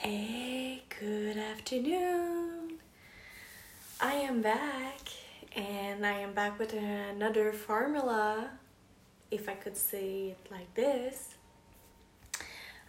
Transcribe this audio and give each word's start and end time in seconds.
Hey, 0.00 0.84
good 1.00 1.36
afternoon. 1.36 2.74
I 4.00 4.12
am 4.12 4.42
back 4.42 5.00
and 5.56 6.06
I 6.06 6.20
am 6.20 6.34
back 6.34 6.56
with 6.60 6.72
another 6.72 7.52
formula, 7.52 8.48
if 9.32 9.48
I 9.48 9.54
could 9.54 9.76
say 9.76 10.36
it 10.36 10.52
like 10.52 10.72
this. 10.74 11.34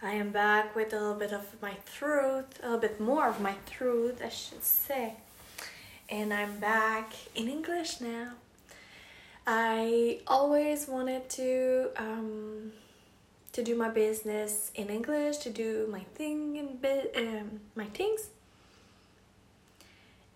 I 0.00 0.12
am 0.12 0.30
back 0.30 0.76
with 0.76 0.92
a 0.92 1.00
little 1.00 1.14
bit 1.14 1.32
of 1.32 1.60
my 1.60 1.74
truth, 1.96 2.60
a 2.62 2.66
little 2.66 2.78
bit 2.78 3.00
more 3.00 3.26
of 3.26 3.40
my 3.40 3.56
truth, 3.68 4.22
I 4.24 4.28
should 4.28 4.62
say. 4.62 5.14
And 6.08 6.32
I'm 6.32 6.60
back 6.60 7.12
in 7.34 7.48
English 7.48 8.00
now. 8.00 8.34
I 9.48 10.20
always 10.28 10.86
wanted 10.86 11.28
to 11.30 11.90
um, 11.96 12.70
to 13.52 13.62
do 13.62 13.74
my 13.74 13.88
business 13.88 14.70
in 14.74 14.88
English, 14.88 15.38
to 15.38 15.50
do 15.50 15.88
my 15.90 16.00
thing 16.14 16.56
in 16.56 16.76
bit, 16.76 17.12
um, 17.16 17.60
my 17.74 17.86
things, 17.86 18.28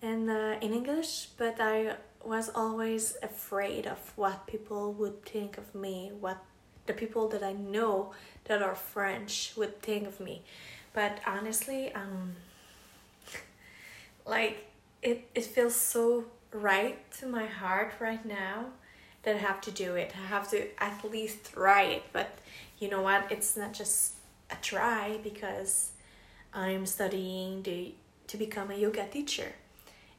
and 0.02 0.28
uh, 0.28 0.56
in 0.60 0.72
English. 0.72 1.28
But 1.36 1.60
I 1.60 1.96
was 2.24 2.50
always 2.54 3.16
afraid 3.22 3.86
of 3.86 4.12
what 4.16 4.46
people 4.46 4.92
would 4.94 5.24
think 5.24 5.58
of 5.58 5.74
me, 5.74 6.10
what 6.18 6.38
the 6.86 6.92
people 6.92 7.28
that 7.28 7.42
I 7.42 7.52
know 7.52 8.12
that 8.44 8.62
are 8.62 8.74
French 8.74 9.52
would 9.56 9.80
think 9.80 10.06
of 10.06 10.20
me. 10.20 10.42
But 10.92 11.18
honestly, 11.26 11.92
um, 11.94 12.34
like 14.26 14.66
it, 15.02 15.28
it 15.34 15.44
feels 15.44 15.74
so 15.74 16.24
right 16.52 16.98
to 17.18 17.26
my 17.26 17.46
heart 17.46 17.94
right 18.00 18.24
now 18.24 18.66
that 19.24 19.36
have 19.36 19.60
to 19.62 19.70
do 19.70 19.94
it. 19.96 20.12
I 20.22 20.26
have 20.26 20.50
to 20.50 20.66
at 20.82 21.04
least 21.10 21.52
try 21.52 21.82
it. 21.82 22.04
But 22.12 22.38
you 22.78 22.88
know 22.88 23.02
what? 23.02 23.30
It's 23.30 23.56
not 23.56 23.72
just 23.72 24.14
a 24.50 24.56
try 24.62 25.18
because 25.22 25.92
I'm 26.52 26.86
studying 26.86 27.62
to, 27.64 27.90
to 28.28 28.36
become 28.36 28.70
a 28.70 28.76
yoga 28.76 29.06
teacher. 29.06 29.52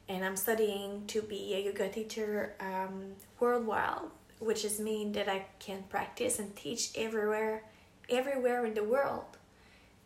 And 0.08 0.24
I'm 0.24 0.36
studying 0.36 1.04
to 1.08 1.22
be 1.22 1.54
a 1.54 1.64
yoga 1.64 1.88
teacher 1.88 2.54
um, 2.60 3.14
worldwide, 3.40 4.10
which 4.38 4.64
is 4.64 4.78
mean 4.78 5.12
that 5.12 5.28
I 5.28 5.46
can 5.58 5.84
practice 5.88 6.38
and 6.38 6.54
teach 6.54 6.90
everywhere, 6.96 7.64
everywhere 8.08 8.64
in 8.66 8.74
the 8.74 8.84
world. 8.84 9.24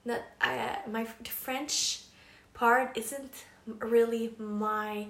Not 0.05 0.23
I, 0.41 0.79
my 0.91 1.05
French 1.05 2.03
part 2.55 2.97
isn't 2.97 3.45
really 3.67 4.35
my 4.39 5.09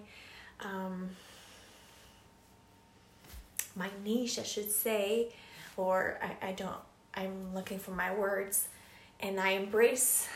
um, 0.58 1.10
my 3.76 3.88
niche, 4.04 4.38
I 4.38 4.42
should 4.42 4.70
say, 4.70 5.28
or 5.76 6.18
I, 6.22 6.48
I 6.48 6.52
don't, 6.52 6.76
I'm 7.14 7.54
looking 7.54 7.78
for 7.78 7.92
my 7.92 8.14
words, 8.14 8.68
and 9.20 9.40
I 9.40 9.50
embrace, 9.50 10.28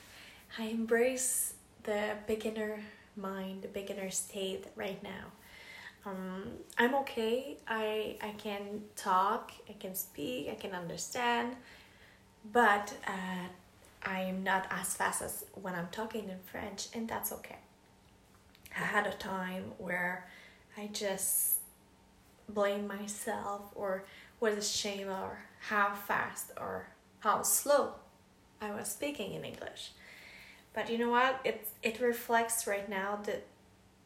I 0.58 0.64
embrace 0.64 1.54
the 1.84 2.14
beginner 2.26 2.80
mind, 3.16 3.62
the 3.62 3.68
beginner 3.68 4.10
state 4.10 4.64
right 4.76 5.02
now. 5.02 5.32
Um, 6.06 6.44
I'm 6.78 6.94
okay. 6.96 7.58
I 7.66 8.16
I 8.22 8.30
can 8.38 8.82
talk, 8.96 9.52
I 9.68 9.74
can 9.74 9.94
speak, 9.94 10.48
I 10.50 10.54
can 10.54 10.72
understand, 10.72 11.56
but 12.52 12.94
uh, 13.06 13.48
I'm 14.04 14.42
not 14.44 14.66
as 14.70 14.94
fast 14.94 15.22
as 15.22 15.44
when 15.60 15.74
I'm 15.74 15.88
talking 15.90 16.28
in 16.28 16.38
French, 16.50 16.88
and 16.94 17.08
that's 17.08 17.32
okay. 17.32 17.58
I 18.76 18.84
had 18.84 19.06
a 19.06 19.12
time 19.12 19.72
where 19.78 20.28
I 20.76 20.88
just 20.92 21.57
blame 22.48 22.86
myself 22.86 23.62
or 23.74 24.04
was 24.40 24.56
ashamed 24.56 25.10
or 25.10 25.38
how 25.60 25.94
fast 25.94 26.52
or 26.56 26.88
how 27.20 27.42
slow 27.42 27.94
I 28.60 28.70
was 28.70 28.88
speaking 28.88 29.34
in 29.34 29.44
English. 29.44 29.90
But 30.72 30.90
you 30.90 30.98
know 30.98 31.10
what? 31.10 31.40
It 31.44 31.68
it 31.82 32.00
reflects 32.00 32.66
right 32.66 32.88
now 32.88 33.18
that 33.24 33.44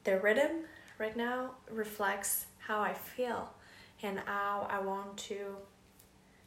the 0.05 0.19
rhythm 0.19 0.65
right 0.98 1.17
now 1.17 1.53
reflects 1.70 2.47
how 2.59 2.81
I 2.81 2.95
feel 2.95 3.51
and 4.03 4.20
how 4.20 4.67
I 4.70 4.80
want 4.80 5.17
to 5.29 5.57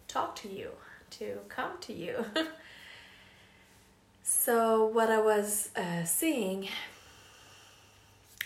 talk 0.08 0.36
to 0.38 0.50
you, 0.50 0.72
to 1.12 1.40
come 1.48 1.72
to 1.82 1.94
you. 1.94 2.26
so 4.24 4.86
what 4.86 5.10
I 5.10 5.20
was 5.20 5.70
uh, 5.76 6.04
seeing 6.04 6.70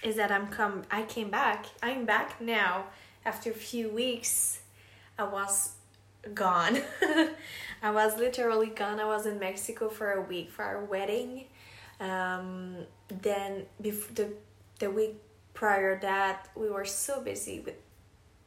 is 0.04 0.16
that 0.16 0.32
I'm 0.32 0.48
come 0.48 0.84
I 0.92 1.04
came 1.04 1.30
back. 1.30 1.68
I'm 1.82 2.06
back 2.06 2.42
now 2.42 2.86
after 3.26 3.52
a 3.52 3.54
few 3.54 3.90
weeks, 3.90 4.62
I 5.18 5.24
was 5.24 5.74
gone. 6.34 6.80
I 7.82 7.92
was 7.92 8.18
literally 8.18 8.68
gone. 8.68 9.00
I 9.00 9.06
was 9.06 9.26
in 9.26 9.40
Mexico 9.40 9.90
for 9.90 10.12
a 10.14 10.22
week 10.22 10.52
for 10.52 10.64
our 10.64 10.84
wedding. 10.84 11.46
Um, 12.00 12.86
then 13.10 13.66
before 13.82 14.14
the 14.16 14.34
the 14.80 14.90
week 14.90 15.16
prior 15.54 16.00
that 16.00 16.48
we 16.56 16.70
were 16.70 16.86
so 16.86 17.22
busy 17.22 17.60
with 17.60 17.76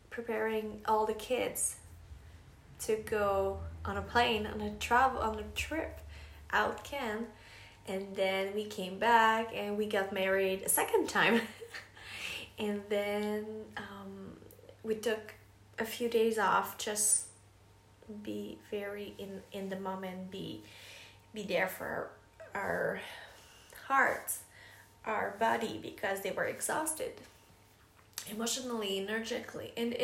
preparing 0.09 0.81
all 0.87 1.05
the 1.05 1.15
kids 1.15 1.77
to 2.81 2.97
go 2.97 3.61
on 3.85 3.97
a 3.97 4.03
plane 4.03 4.47
on 4.47 4.61
a 4.61 4.71
travel 4.77 5.21
on 5.21 5.39
a 5.39 5.43
trip 5.55 6.01
out 6.53 6.83
Can 6.85 7.27
and 7.87 8.15
then 8.15 8.55
we 8.55 8.65
came 8.65 8.99
back 8.99 9.51
and 9.55 9.77
we 9.77 9.87
got 9.87 10.13
married 10.13 10.63
a 10.63 10.69
second 10.69 11.09
time 11.09 11.41
and 12.59 12.83
then 12.89 13.45
um, 13.77 14.32
we 14.83 14.95
took 14.95 15.35
a 15.79 15.85
few 15.85 16.09
days 16.09 16.39
off 16.39 16.79
just 16.79 17.27
be 18.23 18.59
very 18.71 19.15
in 19.19 19.41
in 19.53 19.69
the 19.69 19.79
moment 19.79 20.31
be 20.31 20.63
be 21.33 21.43
there 21.43 21.69
for 21.69 22.11
our, 22.55 23.01
hearts 23.87 24.41
our 25.07 25.35
body 25.39 25.79
because 25.83 26.21
they 26.21 26.31
were 26.31 26.45
exhausted 26.45 27.13
emotionally 28.31 28.99
energetically 29.01 29.73
and 29.77 29.95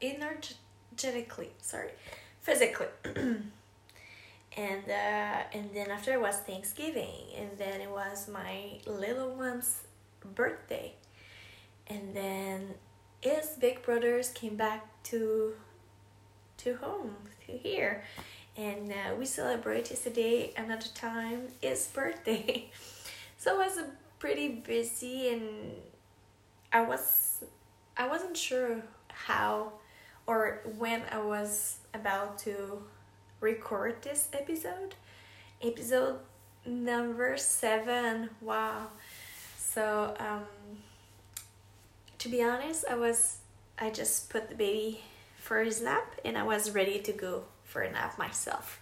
energetically 0.00 1.50
sorry 1.60 1.90
physically. 2.40 2.86
And 4.56 4.84
uh, 4.88 5.42
and 5.52 5.70
then 5.74 5.90
after 5.90 6.12
it 6.12 6.20
was 6.20 6.36
thanksgiving 6.36 7.26
and 7.36 7.50
then 7.58 7.80
it 7.80 7.90
was 7.90 8.28
my 8.28 8.78
little 8.86 9.34
one's 9.34 9.82
birthday. 10.34 10.94
And 11.88 12.14
then 12.14 12.74
his 13.24 13.56
big 13.58 13.82
brothers 13.82 14.28
came 14.28 14.54
back 14.54 14.86
to 15.04 15.54
to 16.58 16.76
home 16.76 17.16
to 17.46 17.52
here. 17.52 18.04
And 18.56 18.92
uh, 18.92 19.14
we 19.18 19.24
celebrate 19.24 19.90
yesterday 19.90 20.52
another 20.56 20.86
time 20.94 21.48
his 21.60 21.86
birthday. 21.94 22.70
So 23.38 23.60
I 23.60 23.66
was 23.66 23.78
pretty 24.18 24.48
busy 24.48 25.28
and 25.30 25.72
I 26.72 26.82
was 26.82 27.44
I 27.96 28.06
wasn't 28.08 28.36
sure 28.36 28.82
how 29.08 29.72
or 30.26 30.62
when 30.78 31.02
I 31.10 31.18
was 31.18 31.78
about 31.92 32.38
to 32.38 32.82
record 33.40 34.02
this 34.02 34.28
episode. 34.32 34.94
Episode 35.62 36.18
number 36.66 37.36
seven. 37.36 38.30
Wow. 38.40 38.88
So 39.56 40.14
um 40.18 40.44
to 42.24 42.30
be 42.30 42.42
honest, 42.42 42.86
I 42.90 42.94
was 42.94 43.36
I 43.78 43.90
just 43.90 44.30
put 44.30 44.48
the 44.48 44.54
baby 44.54 45.02
for 45.36 45.62
his 45.62 45.82
nap 45.82 46.20
and 46.24 46.38
I 46.38 46.42
was 46.42 46.70
ready 46.70 46.98
to 47.00 47.12
go 47.12 47.42
for 47.64 47.82
a 47.82 47.92
nap 47.92 48.16
myself. 48.18 48.80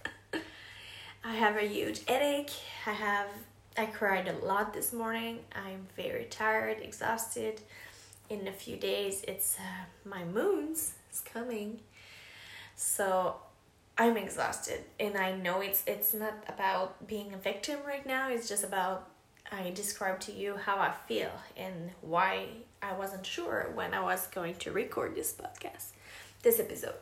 I 1.25 1.33
have 1.33 1.57
a 1.57 1.67
huge 1.67 2.05
headache. 2.05 2.51
I 2.85 2.93
have 2.93 3.27
I 3.77 3.87
cried 3.87 4.29
a 4.29 4.45
lot 4.45 4.73
this 4.73 4.93
morning. 4.93 5.39
I'm 5.53 5.87
very 5.97 6.23
tired, 6.23 6.77
exhausted. 6.79 7.59
In 8.29 8.47
a 8.47 8.53
few 8.53 8.77
days, 8.77 9.25
it's 9.27 9.57
uh, 9.59 10.09
my 10.09 10.23
moons 10.23 10.93
is 11.11 11.19
coming. 11.19 11.81
So 12.77 13.35
I'm 13.97 14.15
exhausted 14.15 14.85
and 15.01 15.17
I 15.17 15.35
know 15.35 15.59
it's 15.59 15.83
it's 15.85 16.13
not 16.13 16.35
about 16.47 17.07
being 17.07 17.33
a 17.33 17.37
victim 17.37 17.79
right 17.85 18.05
now. 18.05 18.29
It's 18.29 18.47
just 18.47 18.63
about 18.63 19.09
I 19.51 19.71
describe 19.71 20.21
to 20.21 20.31
you 20.31 20.55
how 20.55 20.77
I 20.77 20.93
feel 21.09 21.31
and 21.57 21.91
why 21.99 22.47
I 22.83 22.93
wasn't 22.93 23.25
sure 23.25 23.71
when 23.73 23.93
I 23.93 24.01
was 24.01 24.27
going 24.27 24.55
to 24.55 24.71
record 24.71 25.15
this 25.15 25.33
podcast, 25.33 25.91
this 26.41 26.59
episode. 26.59 26.95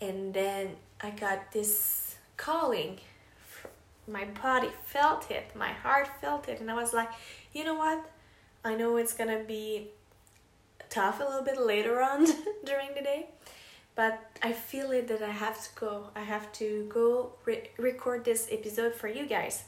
And 0.00 0.32
then 0.32 0.76
I 1.00 1.10
got 1.10 1.52
this 1.52 2.16
calling. 2.36 3.00
My 4.06 4.24
body 4.42 4.68
felt 4.84 5.30
it, 5.30 5.50
my 5.54 5.72
heart 5.72 6.08
felt 6.20 6.48
it, 6.48 6.60
and 6.60 6.70
I 6.70 6.74
was 6.74 6.92
like, 6.92 7.08
you 7.52 7.64
know 7.64 7.74
what? 7.74 8.04
I 8.64 8.74
know 8.74 8.96
it's 8.96 9.14
gonna 9.14 9.42
be 9.42 9.88
tough 10.90 11.20
a 11.20 11.24
little 11.24 11.42
bit 11.42 11.58
later 11.58 12.02
on 12.02 12.26
during 12.64 12.94
the 12.94 13.02
day, 13.02 13.28
but 13.94 14.20
I 14.42 14.52
feel 14.52 14.92
it 14.92 15.08
that 15.08 15.22
I 15.22 15.30
have 15.30 15.62
to 15.62 15.68
go. 15.74 16.10
I 16.14 16.20
have 16.20 16.52
to 16.54 16.86
go 16.92 17.32
re- 17.44 17.70
record 17.78 18.24
this 18.24 18.48
episode 18.50 18.94
for 18.94 19.08
you 19.08 19.26
guys 19.26 19.64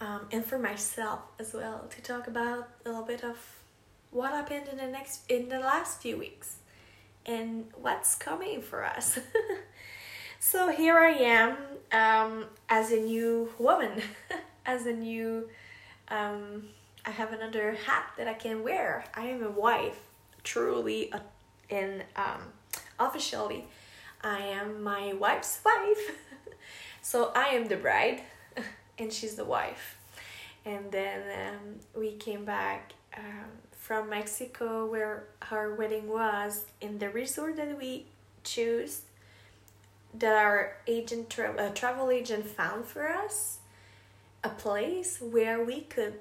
um, 0.00 0.26
and 0.32 0.44
for 0.44 0.58
myself 0.58 1.20
as 1.38 1.54
well 1.54 1.86
to 1.90 2.02
talk 2.02 2.26
about 2.26 2.68
a 2.84 2.88
little 2.88 3.04
bit 3.04 3.24
of 3.24 3.38
what 4.14 4.30
happened 4.30 4.68
in 4.72 4.78
the 4.78 4.86
next 4.86 5.30
in 5.30 5.48
the 5.50 5.58
last 5.58 6.00
few 6.00 6.16
weeks 6.16 6.56
and 7.26 7.66
what's 7.74 8.14
coming 8.14 8.62
for 8.62 8.84
us. 8.84 9.18
So 10.46 10.70
here 10.70 10.98
I 10.98 11.12
am 11.12 11.56
um, 11.90 12.44
as 12.68 12.92
a 12.92 13.00
new 13.00 13.50
woman, 13.58 14.02
as 14.66 14.84
a 14.84 14.92
new. 14.92 15.48
Um, 16.08 16.68
I 17.06 17.10
have 17.10 17.32
another 17.32 17.72
hat 17.86 18.12
that 18.18 18.28
I 18.28 18.34
can 18.34 18.62
wear. 18.62 19.06
I 19.14 19.24
am 19.28 19.42
a 19.42 19.48
wife, 19.48 19.98
truly, 20.42 21.10
uh, 21.10 21.20
and 21.70 22.04
um, 22.14 22.42
officially, 23.00 23.64
I 24.22 24.40
am 24.40 24.82
my 24.82 25.14
wife's 25.14 25.60
wife. 25.64 26.10
so 27.02 27.32
I 27.34 27.46
am 27.56 27.66
the 27.68 27.76
bride, 27.76 28.20
and 28.98 29.10
she's 29.10 29.36
the 29.36 29.46
wife. 29.46 29.96
And 30.66 30.92
then 30.92 31.22
um, 31.48 31.80
we 31.98 32.12
came 32.12 32.44
back 32.44 32.92
um, 33.16 33.50
from 33.84 34.08
Mexico, 34.08 34.86
where 34.86 35.24
our 35.50 35.74
wedding 35.74 36.08
was, 36.08 36.64
in 36.80 36.98
the 36.98 37.10
resort 37.10 37.56
that 37.56 37.76
we 37.78 38.06
chose 38.42 39.02
that 40.14 40.34
our 40.36 40.76
agent 40.86 41.28
tra- 41.28 41.54
uh, 41.58 41.68
travel 41.70 42.10
agent 42.10 42.46
found 42.46 42.86
for 42.86 43.08
us 43.08 43.58
a 44.42 44.48
place 44.48 45.20
where 45.20 45.62
we 45.62 45.80
could 45.82 46.14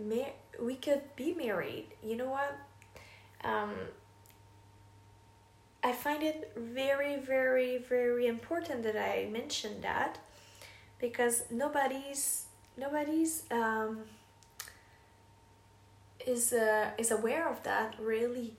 ma- 0.00 0.34
we 0.60 0.76
could 0.76 1.02
be 1.16 1.34
married. 1.34 1.86
You 2.02 2.16
know 2.16 2.30
what? 2.30 2.56
Um, 3.44 3.72
i 5.82 5.92
find 5.92 6.22
it 6.22 6.52
very 6.56 7.16
very 7.16 7.78
very 7.78 8.26
important 8.26 8.82
that 8.82 8.96
i 8.96 9.26
mention 9.30 9.80
that 9.80 10.18
because 10.98 11.44
nobody's 11.50 12.44
nobody's 12.76 13.44
um, 13.50 14.00
is 16.30 16.52
uh, 16.52 16.90
is 16.98 17.10
aware 17.10 17.48
of 17.48 17.62
that 17.64 17.94
really 18.00 18.54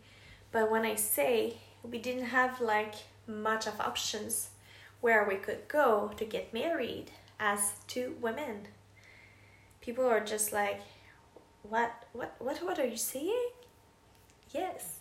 but 0.52 0.70
when 0.70 0.86
i 0.86 0.96
say 0.96 1.58
we 1.84 1.98
didn't 1.98 2.26
have 2.26 2.62
like 2.62 2.96
much 3.28 3.68
of 3.68 3.80
options 3.80 4.50
where 5.00 5.26
we 5.28 5.36
could 5.36 5.68
go 5.68 6.12
to 6.16 6.26
get 6.26 6.54
married 6.54 7.12
as 7.40 7.74
two 7.88 8.16
women. 8.22 8.68
People 9.82 10.06
are 10.06 10.20
just 10.20 10.54
like, 10.54 10.80
what, 11.64 12.06
what, 12.14 12.36
what, 12.40 12.58
what 12.64 12.80
are 12.80 12.86
you 12.86 12.98
saying? 12.98 13.50
Yes, 14.52 15.00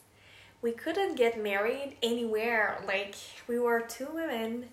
we 0.62 0.72
couldn't 0.72 1.16
get 1.16 1.42
married 1.42 1.96
anywhere. 2.02 2.82
Like 2.86 3.14
we 3.46 3.58
were 3.58 3.80
two 3.80 4.08
women, 4.12 4.66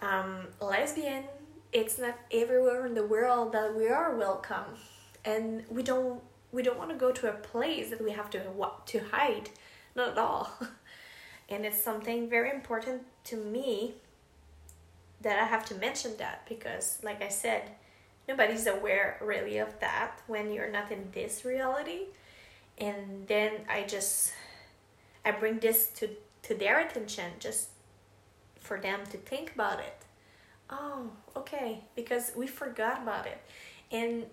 um, 0.00 0.48
lesbian. 0.60 1.24
It's 1.72 1.98
not 1.98 2.18
everywhere 2.30 2.86
in 2.86 2.94
the 2.94 3.06
world 3.06 3.52
that 3.52 3.74
we 3.74 3.88
are 3.88 4.16
welcome, 4.16 4.78
and 5.24 5.64
we 5.68 5.82
don't 5.82 6.22
we 6.54 6.62
don't 6.62 6.78
want 6.78 6.90
to 6.90 6.96
go 6.96 7.10
to 7.10 7.28
a 7.28 7.32
place 7.32 7.90
that 7.90 8.02
we 8.02 8.12
have 8.12 8.30
to 8.30 8.40
to 8.86 8.98
hide, 9.10 9.50
not 9.96 10.10
at 10.10 10.18
all. 10.18 10.48
and 11.48 11.66
it's 11.66 11.82
something 11.82 12.30
very 12.30 12.50
important 12.50 13.02
to 13.24 13.36
me 13.36 13.94
that 15.20 15.38
I 15.38 15.44
have 15.44 15.64
to 15.66 15.74
mention 15.74 16.16
that 16.18 16.46
because, 16.48 17.00
like 17.02 17.22
I 17.22 17.28
said, 17.28 17.62
nobody's 18.28 18.68
aware 18.68 19.18
really 19.20 19.58
of 19.58 19.80
that 19.80 20.20
when 20.28 20.52
you're 20.52 20.70
not 20.70 20.92
in 20.92 21.08
this 21.12 21.44
reality. 21.44 22.02
And 22.78 23.26
then 23.26 23.52
I 23.68 23.82
just 23.82 24.32
I 25.24 25.32
bring 25.32 25.58
this 25.58 25.88
to 25.98 26.08
to 26.42 26.54
their 26.54 26.80
attention 26.80 27.32
just 27.40 27.70
for 28.60 28.78
them 28.80 29.00
to 29.10 29.16
think 29.16 29.52
about 29.54 29.80
it. 29.80 29.96
Oh, 30.70 31.10
okay, 31.36 31.80
because 31.96 32.32
we 32.36 32.46
forgot 32.46 33.02
about 33.02 33.26
it. 33.26 33.40
And 33.90 34.26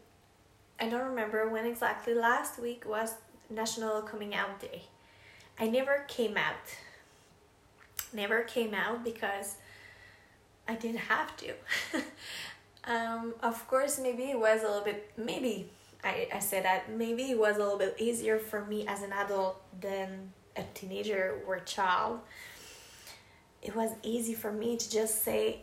I 0.81 0.89
don't 0.89 1.05
remember 1.05 1.47
when 1.47 1.67
exactly 1.67 2.15
last 2.15 2.59
week 2.59 2.85
was 2.87 3.13
National 3.51 4.01
Coming 4.01 4.33
Out 4.33 4.59
Day. 4.59 4.85
I 5.59 5.67
never 5.67 6.05
came 6.07 6.35
out. 6.35 6.55
Never 8.11 8.41
came 8.41 8.73
out 8.73 9.03
because 9.03 9.57
I 10.67 10.73
didn't 10.73 11.01
have 11.01 11.37
to. 11.37 11.53
um, 12.91 13.35
of 13.43 13.67
course, 13.67 13.99
maybe 13.99 14.23
it 14.23 14.39
was 14.39 14.63
a 14.63 14.65
little 14.65 14.83
bit, 14.83 15.11
maybe 15.15 15.69
I, 16.03 16.27
I 16.33 16.39
said 16.39 16.65
that 16.65 16.89
maybe 16.89 17.29
it 17.29 17.37
was 17.37 17.57
a 17.57 17.59
little 17.59 17.77
bit 17.77 17.97
easier 17.99 18.39
for 18.39 18.65
me 18.65 18.87
as 18.87 19.03
an 19.03 19.13
adult 19.13 19.61
than 19.79 20.31
a 20.55 20.63
teenager 20.73 21.43
or 21.45 21.59
child. 21.59 22.21
It 23.61 23.75
was 23.75 23.91
easy 24.01 24.33
for 24.33 24.51
me 24.51 24.77
to 24.77 24.89
just 24.89 25.21
say, 25.23 25.59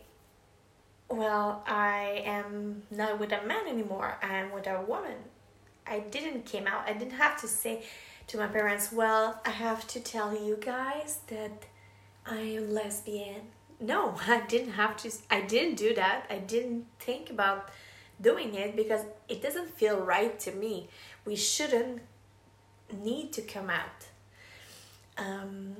well, 1.09 1.63
I 1.65 2.21
am 2.25 2.83
not 2.91 3.19
with 3.19 3.31
a 3.31 3.45
man 3.45 3.67
anymore, 3.67 4.17
I'm 4.21 4.51
with 4.51 4.67
a 4.67 4.81
woman. 4.81 5.17
I 5.89 5.99
didn't 5.99 6.45
came 6.45 6.67
out. 6.67 6.87
I 6.87 6.93
didn't 6.93 7.17
have 7.17 7.41
to 7.41 7.47
say 7.47 7.83
to 8.27 8.37
my 8.37 8.47
parents, 8.47 8.91
well, 8.91 9.41
I 9.43 9.49
have 9.49 9.87
to 9.87 9.99
tell 9.99 10.33
you 10.33 10.57
guys 10.61 11.19
that 11.27 11.65
I 12.25 12.37
am 12.37 12.71
lesbian. 12.71 13.41
No 13.79 14.15
i 14.27 14.41
didn't 14.41 14.73
have 14.73 14.97
to 14.97 15.11
i 15.31 15.41
didn't 15.41 15.75
do 15.75 15.93
that. 15.95 16.25
I 16.29 16.37
didn't 16.37 16.85
think 16.99 17.29
about 17.31 17.69
doing 18.21 18.53
it 18.53 18.75
because 18.75 19.01
it 19.27 19.41
doesn't 19.41 19.69
feel 19.75 19.99
right 19.99 20.39
to 20.41 20.51
me. 20.51 20.89
We 21.25 21.35
shouldn't 21.35 22.01
need 23.01 23.33
to 23.33 23.41
come 23.41 23.69
out. 23.69 24.07
Um, 25.17 25.75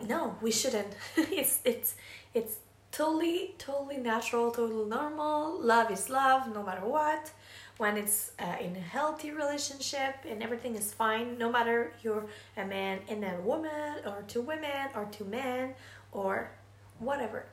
no 0.00 0.36
we 0.40 0.50
shouldn't. 0.50 0.94
It's 1.16 1.60
it's 1.64 1.94
it's 2.32 2.56
totally 2.92 3.54
totally 3.58 3.96
natural 3.96 4.50
totally 4.50 4.88
normal. 4.88 5.60
Love 5.60 5.90
is 5.90 6.08
love 6.08 6.52
no 6.54 6.62
matter 6.62 6.86
what. 6.86 7.32
When 7.78 7.96
it's 7.96 8.32
uh, 8.38 8.56
in 8.60 8.76
a 8.76 8.80
healthy 8.80 9.30
relationship 9.30 10.14
and 10.28 10.42
everything 10.42 10.76
is 10.76 10.92
fine 10.92 11.38
no 11.38 11.50
matter 11.50 11.92
you're 12.02 12.26
a 12.56 12.64
man 12.64 13.00
and 13.08 13.24
a 13.24 13.40
woman 13.42 13.94
or 14.06 14.22
two 14.28 14.42
women 14.42 14.88
or 14.94 15.06
two 15.10 15.24
men 15.24 15.74
or 16.12 16.50
whatever. 16.98 17.46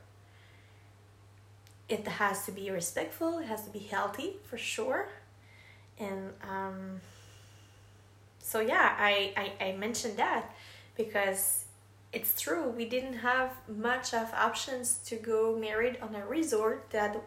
It 1.88 2.06
has 2.06 2.44
to 2.46 2.52
be 2.52 2.70
respectful 2.70 3.38
it 3.38 3.46
has 3.46 3.64
to 3.64 3.70
be 3.70 3.80
healthy 3.80 4.36
for 4.44 4.58
sure. 4.58 5.08
And 5.98 6.32
um, 6.48 7.00
so 8.40 8.60
yeah 8.60 8.96
I, 8.98 9.32
I 9.36 9.64
i 9.66 9.72
mentioned 9.72 10.16
that 10.16 10.54
because 10.96 11.64
it's 12.12 12.40
true 12.40 12.68
we 12.70 12.84
didn't 12.84 13.18
have 13.18 13.52
much 13.68 14.12
of 14.12 14.32
options 14.34 14.98
to 15.04 15.16
go 15.16 15.56
married 15.56 15.98
on 16.02 16.14
a 16.14 16.26
resort 16.26 16.90
that 16.90 17.22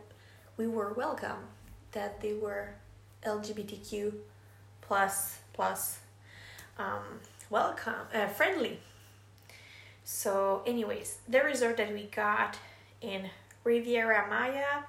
we 0.57 0.67
were 0.67 0.93
welcome 0.93 1.47
that 1.93 2.21
they 2.21 2.33
were 2.33 2.75
LGBTQ 3.23 4.13
plus 4.81 5.39
plus 5.53 5.99
um, 6.77 7.19
welcome 7.49 7.93
uh, 8.13 8.27
friendly. 8.27 8.79
So, 10.03 10.63
anyways, 10.65 11.19
the 11.27 11.41
resort 11.41 11.77
that 11.77 11.93
we 11.93 12.03
got 12.03 12.57
in 13.01 13.29
Riviera 13.63 14.27
Maya, 14.29 14.83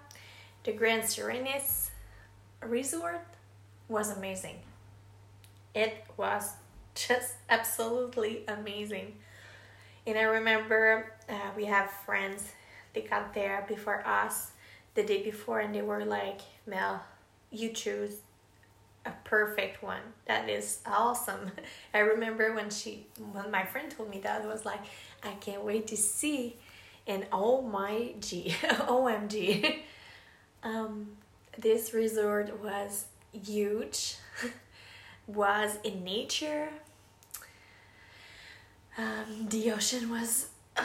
the 0.65 0.73
Grand 0.73 1.05
Sirenis 1.05 1.91
resort, 2.61 3.25
was 3.89 4.17
amazing. 4.17 4.61
It 5.75 6.05
was 6.17 6.53
just 6.95 7.35
absolutely 7.49 8.45
amazing. 8.49 9.17
And 10.07 10.19
I 10.19 10.23
remember 10.23 11.13
uh, 11.29 11.51
we 11.57 11.65
have 11.67 11.91
friends, 11.91 12.53
they 12.93 13.03
got 13.03 13.35
there 13.35 13.65
before 13.69 14.07
us 14.07 14.53
the 14.95 15.03
day 15.03 15.23
before, 15.23 15.61
and 15.61 15.75
they 15.75 15.83
were 15.83 16.05
like, 16.05 16.41
Mel, 16.67 17.03
you 17.51 17.71
choose 17.71 18.17
a 19.07 19.13
perfect 19.25 19.83
one. 19.83 20.01
That 20.27 20.49
is 20.49 20.81
awesome. 20.87 21.51
I 21.95 21.99
remember 21.99 22.55
when 22.55 22.71
she 22.71 23.07
when 23.33 23.51
my 23.51 23.65
friend 23.65 23.91
told 23.91 24.11
me 24.11 24.19
that 24.21 24.43
I 24.43 24.47
was 24.47 24.65
like, 24.65 24.81
I 25.23 25.33
can't 25.35 25.65
wait 25.65 25.87
to 25.89 25.97
see 25.97 26.57
and 27.07 27.27
oh 27.33 27.63
my 27.63 28.15
g 28.21 28.55
OMG. 28.63 29.81
um 30.63 31.09
this 31.59 31.95
resort 31.95 32.63
was 32.63 33.07
huge, 33.33 34.17
was 35.27 35.79
in 35.85 36.03
nature. 36.05 36.69
Um, 38.97 39.49
the 39.49 39.73
ocean 39.73 40.11
was 40.11 40.49
uh, 40.77 40.85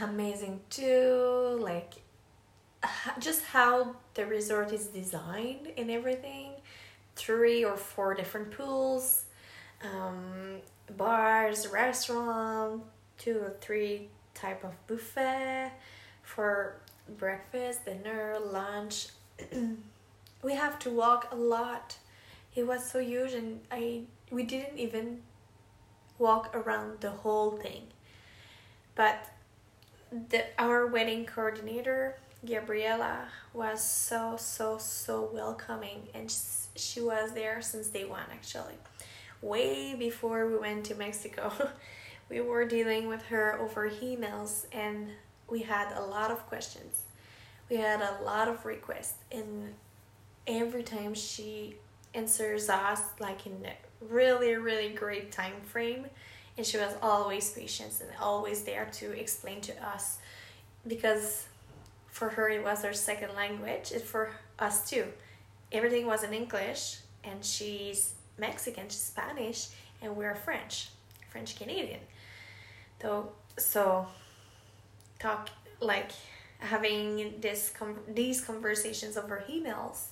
amazing 0.00 0.60
too, 0.70 1.58
like 1.60 1.94
just 3.18 3.44
how 3.44 3.96
the 4.14 4.26
resort 4.26 4.72
is 4.72 4.86
designed 4.86 5.68
and 5.76 5.90
everything. 5.90 6.52
Three 7.16 7.64
or 7.64 7.76
four 7.76 8.14
different 8.14 8.52
pools 8.52 9.24
um, 9.82 10.56
bars 10.96 11.66
restaurant 11.68 12.82
two 13.18 13.38
or 13.38 13.54
three 13.60 14.08
type 14.34 14.64
of 14.64 14.72
buffet 14.86 15.72
for 16.22 16.76
breakfast 17.18 17.84
dinner 17.84 18.38
lunch. 18.42 19.08
We 20.42 20.54
have 20.54 20.78
to 20.80 20.90
walk 20.90 21.28
a 21.32 21.36
lot. 21.36 21.96
It 22.54 22.66
was 22.66 22.90
so 22.90 22.98
huge 22.98 23.34
and 23.34 23.60
i 23.70 24.02
we 24.30 24.42
didn't 24.42 24.78
even 24.78 25.20
walk 26.20 26.54
around 26.54 27.00
the 27.00 27.10
whole 27.10 27.52
thing. 27.52 27.88
But 28.94 29.26
the 30.28 30.44
our 30.58 30.86
wedding 30.86 31.24
coordinator 31.24 32.16
Gabriela 32.44 33.28
was 33.52 33.82
so 33.82 34.36
so 34.36 34.78
so 34.78 35.30
welcoming 35.32 36.08
and 36.14 36.32
she 36.74 37.00
was 37.00 37.32
there 37.32 37.60
since 37.62 37.88
day 37.88 38.04
one 38.04 38.28
actually. 38.32 38.74
Way 39.42 39.94
before 39.94 40.46
we 40.46 40.58
went 40.58 40.84
to 40.86 40.94
Mexico. 40.94 41.52
We 42.28 42.40
were 42.40 42.64
dealing 42.64 43.08
with 43.08 43.24
her 43.26 43.58
over 43.58 43.90
emails 43.90 44.64
and 44.70 45.08
we 45.48 45.62
had 45.62 45.92
a 45.96 46.00
lot 46.00 46.30
of 46.30 46.46
questions. 46.46 47.02
We 47.68 47.76
had 47.76 48.00
a 48.00 48.22
lot 48.24 48.46
of 48.48 48.64
requests, 48.64 49.14
and 49.30 49.74
every 50.46 50.82
time 50.82 51.14
she 51.14 51.76
answers 52.14 52.68
us 52.68 53.02
like 53.18 53.46
in 53.46 53.60
really 54.00 54.54
really 54.54 54.90
great 54.90 55.30
time 55.30 55.60
frame 55.62 56.06
and 56.56 56.66
she 56.66 56.76
was 56.76 56.94
always 57.02 57.50
patient 57.50 57.92
and 58.00 58.10
always 58.20 58.62
there 58.64 58.86
to 58.92 59.12
explain 59.12 59.60
to 59.62 59.72
us. 59.86 60.18
Because 60.86 61.46
for 62.08 62.28
her 62.28 62.48
it 62.48 62.62
was 62.62 62.82
her 62.82 62.92
second 62.92 63.34
language 63.34 63.92
it's 63.92 64.04
for 64.04 64.30
us 64.58 64.88
too. 64.88 65.06
Everything 65.72 66.06
was 66.06 66.22
in 66.22 66.32
english 66.32 66.98
and 67.24 67.44
she's 67.44 68.14
mexican 68.38 68.84
she's 68.88 68.96
spanish 69.00 69.68
and 70.02 70.16
we're 70.16 70.34
french 70.34 70.88
french 71.30 71.56
canadian. 71.56 72.00
So 73.00 73.32
so 73.56 74.06
talk 75.18 75.50
like 75.80 76.10
having 76.58 77.40
this 77.40 77.70
com- 77.70 78.00
these 78.08 78.40
conversations 78.40 79.16
over 79.16 79.44
emails 79.50 80.08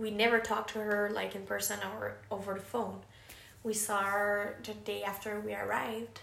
we 0.00 0.10
never 0.10 0.40
talked 0.40 0.70
to 0.70 0.78
her 0.80 1.10
like 1.12 1.34
in 1.34 1.42
person 1.42 1.78
or 1.98 2.16
over 2.30 2.54
the 2.54 2.60
phone. 2.60 3.00
We 3.62 3.74
saw 3.74 4.02
her 4.02 4.56
the 4.64 4.72
day 4.72 5.02
after 5.02 5.40
we 5.40 5.54
arrived 5.54 6.20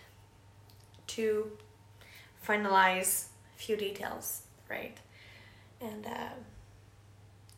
to 1.07 1.51
finalize 2.45 3.25
a 3.55 3.59
few 3.59 3.77
details 3.77 4.41
right? 4.69 4.97
And 5.79 6.05
uh, 6.05 6.29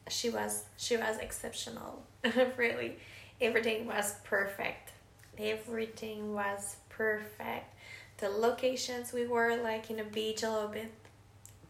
she 0.10 0.30
was 0.30 0.66
she 0.78 0.98
was 0.98 1.18
exceptional 1.18 2.04
really. 2.58 2.98
Everything 3.42 3.86
was 3.88 4.16
perfect. 4.24 4.92
Everything 5.38 6.34
was 6.34 6.76
perfect. 6.90 7.74
The 8.18 8.30
locations 8.30 9.14
we 9.14 9.26
were 9.26 9.56
like 9.64 9.90
in 9.90 10.00
a 10.00 10.04
beach 10.04 10.44
a 10.44 10.52
little 10.52 10.68
bit 10.70 10.92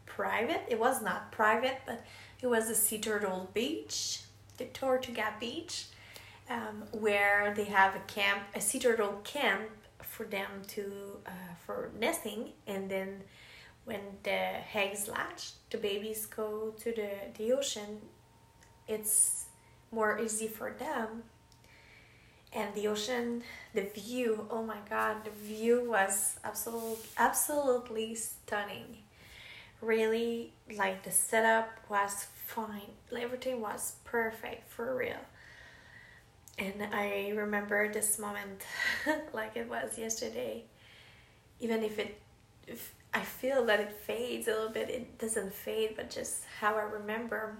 private. 0.06 0.62
It 0.68 0.78
was 0.80 1.00
not 1.02 1.30
private 1.30 1.78
but 1.86 2.04
it 2.42 2.48
was 2.48 2.68
a 2.68 2.74
sea 2.74 2.98
turtle 2.98 3.48
beach 3.54 4.22
the 4.60 4.66
tortuga 4.66 5.32
beach 5.40 5.86
um, 6.50 6.84
where 6.92 7.54
they 7.56 7.64
have 7.64 7.96
a 7.96 8.00
camp, 8.00 8.40
a 8.54 8.60
sea 8.60 8.78
turtle 8.78 9.20
camp 9.24 9.62
for 10.02 10.24
them 10.24 10.50
to 10.68 10.82
uh, 11.26 11.54
for 11.64 11.90
nesting, 11.98 12.50
and 12.66 12.90
then 12.90 13.22
when 13.84 14.00
the 14.22 14.40
eggs 14.74 15.08
latch, 15.08 15.52
the 15.70 15.78
babies 15.78 16.26
go 16.26 16.74
to 16.82 16.92
the 16.92 17.10
the 17.38 17.52
ocean. 17.52 18.00
It's 18.86 19.46
more 19.92 20.18
easy 20.20 20.48
for 20.48 20.72
them. 20.72 21.22
And 22.52 22.74
the 22.74 22.88
ocean, 22.88 23.44
the 23.74 23.82
view, 23.82 24.48
oh 24.50 24.64
my 24.64 24.78
god, 24.88 25.24
the 25.24 25.30
view 25.30 25.88
was 25.88 26.36
absolutely 26.44 27.06
absolutely 27.16 28.14
stunning. 28.16 28.98
Really, 29.80 30.52
like 30.76 31.04
the 31.04 31.12
setup 31.12 31.68
was 31.88 32.26
fine. 32.50 32.92
Everything 33.16 33.60
was 33.60 33.96
perfect 34.04 34.70
for 34.70 34.96
real 34.96 35.20
and 36.60 36.82
I 36.92 37.32
remember 37.34 37.90
this 37.92 38.18
moment 38.18 38.62
like 39.32 39.56
it 39.56 39.68
was 39.68 39.96
yesterday. 39.98 40.64
Even 41.58 41.82
if 41.82 41.98
it, 41.98 42.20
if 42.66 42.94
I 43.14 43.20
feel 43.20 43.64
that 43.66 43.80
it 43.80 43.92
fades 43.92 44.46
a 44.46 44.52
little 44.52 44.68
bit, 44.68 44.90
it 44.90 45.18
doesn't 45.18 45.54
fade, 45.54 45.94
but 45.96 46.10
just 46.10 46.44
how 46.60 46.74
I 46.76 46.82
remember 46.82 47.56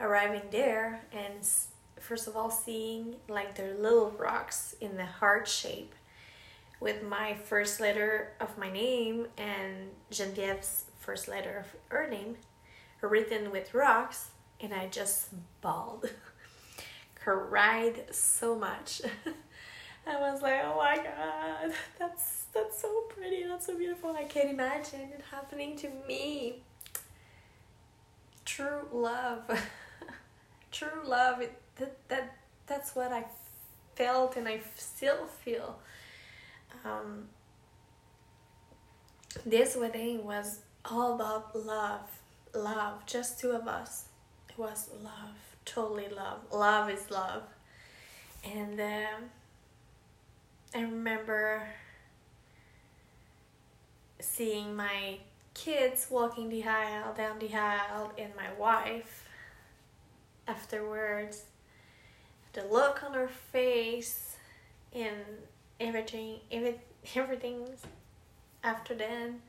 arriving 0.00 0.42
there 0.50 1.00
and 1.12 1.48
first 1.98 2.28
of 2.28 2.36
all 2.36 2.50
seeing 2.50 3.16
like 3.28 3.54
the 3.54 3.74
little 3.80 4.10
rocks 4.10 4.76
in 4.80 4.96
the 4.96 5.06
heart 5.06 5.48
shape 5.48 5.94
with 6.80 7.02
my 7.02 7.34
first 7.34 7.80
letter 7.80 8.32
of 8.38 8.58
my 8.58 8.70
name 8.70 9.26
and 9.38 9.88
Genevieve's 10.10 10.84
first 11.00 11.28
letter 11.28 11.64
of 11.64 11.80
her 11.88 12.10
name 12.10 12.36
written 13.08 13.50
with 13.50 13.74
rocks 13.74 14.30
and 14.60 14.72
I 14.72 14.86
just 14.88 15.28
bawled. 15.60 16.10
cried 17.26 18.04
so 18.14 18.54
much. 18.54 19.02
I 20.06 20.20
was 20.20 20.40
like, 20.42 20.60
oh 20.64 20.76
my 20.76 20.96
god, 20.96 21.74
that's 21.98 22.44
that's 22.54 22.80
so 22.80 23.02
pretty, 23.08 23.44
that's 23.44 23.66
so 23.66 23.76
beautiful. 23.76 24.10
I 24.16 24.22
can't 24.22 24.50
imagine 24.50 25.00
it 25.00 25.22
happening 25.32 25.76
to 25.78 25.88
me. 26.06 26.62
True 28.44 28.86
love. 28.92 29.42
True 30.70 31.02
love. 31.04 31.40
It, 31.40 31.60
that, 31.76 31.96
that 32.08 32.36
that's 32.68 32.94
what 32.94 33.10
I 33.12 33.24
felt 33.96 34.36
and 34.36 34.46
I 34.46 34.60
still 34.76 35.26
feel. 35.26 35.80
Um, 36.84 37.26
this 39.44 39.74
wedding 39.74 40.24
was 40.24 40.60
all 40.84 41.16
about 41.16 41.56
love. 41.56 42.08
Love, 42.56 43.06
just 43.06 43.38
two 43.38 43.50
of 43.50 43.68
us. 43.68 44.06
It 44.48 44.58
was 44.58 44.88
love 45.02 45.46
totally 45.66 46.08
love. 46.08 46.38
Love 46.50 46.88
is 46.88 47.10
love. 47.10 47.42
And 48.44 48.80
I 48.80 50.80
remember 50.80 51.68
seeing 54.20 54.74
my 54.74 55.18
kids 55.52 56.06
walking 56.08 56.48
the 56.48 56.64
aisle, 56.64 57.12
down 57.14 57.38
the 57.38 57.54
aisle, 57.54 58.12
and 58.16 58.34
my 58.36 58.52
wife 58.58 59.28
afterwards. 60.48 61.42
The 62.52 62.64
look 62.64 63.02
on 63.02 63.12
her 63.12 63.28
face 63.28 64.36
and 64.94 65.16
everything, 65.78 66.38
every, 66.50 66.76
everything 67.14 67.68
after 68.62 68.94
then 68.94 69.42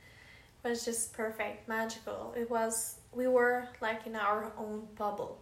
was 0.63 0.83
just 0.83 1.13
perfect, 1.13 1.69
magical. 1.69 2.33
It 2.35 2.49
was, 2.49 2.95
we 3.13 3.27
were 3.27 3.67
like 3.81 4.05
in 4.05 4.15
our 4.15 4.51
own 4.57 4.87
bubble 4.97 5.39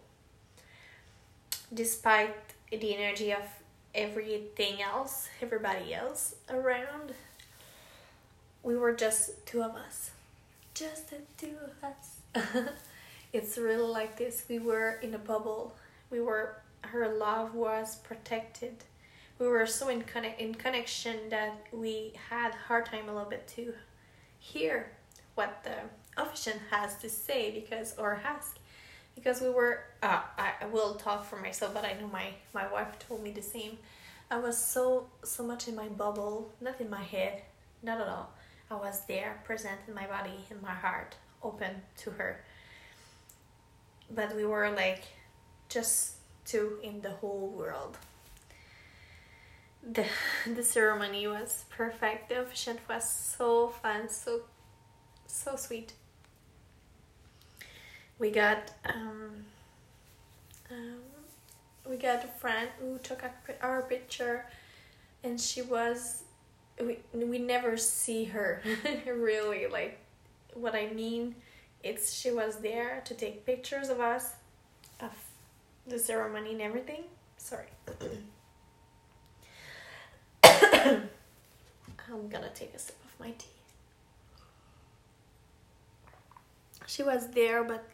despite 1.72 2.34
the 2.70 2.94
energy 2.94 3.32
of 3.32 3.42
everything 3.94 4.82
else, 4.82 5.28
everybody 5.40 5.94
else 5.94 6.34
around, 6.50 7.12
we 8.62 8.76
were 8.76 8.92
just 8.92 9.46
two 9.46 9.62
of 9.62 9.74
us. 9.74 10.10
Just 10.74 11.10
the 11.10 11.18
two 11.38 11.56
of 11.64 11.84
us. 11.84 12.68
it's 13.32 13.56
really 13.56 13.88
like 13.88 14.16
this. 14.16 14.44
We 14.48 14.58
were 14.58 14.98
in 15.02 15.14
a 15.14 15.18
bubble. 15.18 15.74
We 16.10 16.20
were, 16.20 16.56
her 16.82 17.08
love 17.08 17.54
was 17.54 17.96
protected. 17.96 18.74
We 19.38 19.46
were 19.46 19.66
so 19.66 19.88
in, 19.88 20.02
connect, 20.02 20.40
in 20.40 20.54
connection 20.54 21.28
that 21.30 21.66
we 21.72 22.12
had 22.28 22.52
hard 22.52 22.86
time 22.86 23.08
a 23.08 23.14
little 23.14 23.28
bit 23.28 23.46
to 23.48 23.74
hear 24.38 24.90
what 25.34 25.62
the 25.64 25.76
officiant 26.16 26.60
has 26.70 26.96
to 26.96 27.08
say 27.08 27.50
because 27.50 27.94
or 27.98 28.20
ask. 28.24 28.58
Because 29.14 29.40
we 29.40 29.48
were 29.48 29.80
uh, 30.02 30.20
I 30.38 30.66
will 30.70 30.94
talk 30.94 31.24
for 31.24 31.36
myself 31.36 31.74
but 31.74 31.84
I 31.84 31.94
know 32.00 32.08
my 32.08 32.28
my 32.52 32.70
wife 32.70 32.98
told 32.98 33.22
me 33.22 33.30
the 33.30 33.42
same. 33.42 33.78
I 34.30 34.38
was 34.38 34.56
so 34.58 35.06
so 35.24 35.42
much 35.42 35.68
in 35.68 35.74
my 35.74 35.88
bubble 35.88 36.52
not 36.60 36.80
in 36.80 36.90
my 36.90 37.02
head 37.02 37.42
not 37.82 38.00
at 38.00 38.08
all. 38.08 38.30
I 38.70 38.74
was 38.74 39.02
there 39.06 39.40
present 39.44 39.78
in 39.86 39.94
my 39.94 40.06
body 40.06 40.44
in 40.50 40.60
my 40.60 40.74
heart 40.74 41.14
open 41.42 41.82
to 41.98 42.10
her. 42.10 42.40
But 44.10 44.36
we 44.36 44.44
were 44.44 44.70
like 44.70 45.04
just 45.68 46.12
two 46.44 46.78
in 46.82 47.00
the 47.00 47.10
whole 47.10 47.48
world. 47.56 47.96
The 49.82 50.04
the 50.46 50.62
ceremony 50.62 51.26
was 51.26 51.64
perfect. 51.70 52.28
The 52.28 52.42
officiant 52.42 52.80
was 52.88 53.08
so 53.08 53.68
fun 53.68 54.08
so 54.08 54.42
so 55.26 55.56
sweet 55.56 55.92
we 58.18 58.30
got 58.30 58.70
um, 58.86 59.44
um, 60.70 60.98
we 61.88 61.96
got 61.96 62.24
a 62.24 62.28
friend 62.28 62.68
who 62.80 62.98
took 62.98 63.22
our 63.62 63.82
picture 63.82 64.46
and 65.22 65.40
she 65.40 65.62
was 65.62 66.22
we, 66.80 66.98
we 67.12 67.38
never 67.38 67.76
see 67.76 68.24
her 68.24 68.62
really 69.06 69.66
like 69.66 69.98
what 70.54 70.74
i 70.74 70.88
mean 70.88 71.34
it's 71.82 72.12
she 72.12 72.30
was 72.30 72.56
there 72.56 73.02
to 73.04 73.14
take 73.14 73.46
pictures 73.46 73.88
of 73.88 74.00
us 74.00 74.32
of 75.00 75.12
the 75.86 75.98
ceremony 75.98 76.52
and 76.52 76.60
everything. 76.60 77.04
Sorry. 77.36 77.66
I'm 80.42 82.28
gonna 82.28 82.50
take 82.54 82.74
a 82.74 82.78
sip 82.78 82.96
of 83.04 83.20
my 83.20 83.32
tea. 83.32 83.46
She 86.86 87.02
was 87.02 87.28
there 87.28 87.62
but 87.62 87.84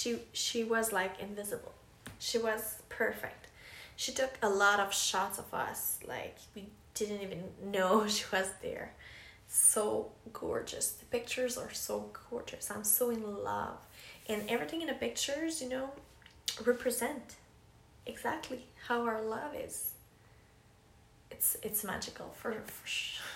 she 0.00 0.18
she 0.32 0.64
was 0.64 0.92
like 0.92 1.20
invisible. 1.20 1.74
She 2.18 2.38
was 2.38 2.62
perfect. 2.88 3.48
She 3.96 4.12
took 4.12 4.32
a 4.42 4.48
lot 4.48 4.80
of 4.80 4.94
shots 4.94 5.38
of 5.38 5.52
us 5.52 5.98
like 6.06 6.36
we 6.54 6.68
didn't 6.94 7.22
even 7.22 7.42
know 7.64 8.06
she 8.16 8.24
was 8.32 8.48
there. 8.62 8.92
So 9.48 10.12
gorgeous. 10.32 10.90
The 10.92 11.04
pictures 11.06 11.58
are 11.58 11.72
so 11.72 12.10
gorgeous. 12.30 12.70
I'm 12.70 12.84
so 12.84 13.10
in 13.10 13.22
love. 13.44 13.78
And 14.28 14.42
everything 14.48 14.80
in 14.80 14.86
the 14.86 14.94
pictures, 14.94 15.60
you 15.60 15.68
know, 15.68 15.90
represent 16.64 17.36
exactly 18.06 18.60
how 18.86 19.04
our 19.06 19.20
love 19.22 19.54
is. 19.54 19.92
It's 21.30 21.56
it's 21.62 21.84
magical 21.84 22.30
for 22.40 22.52
for 22.52 22.86
sure. 22.86 23.26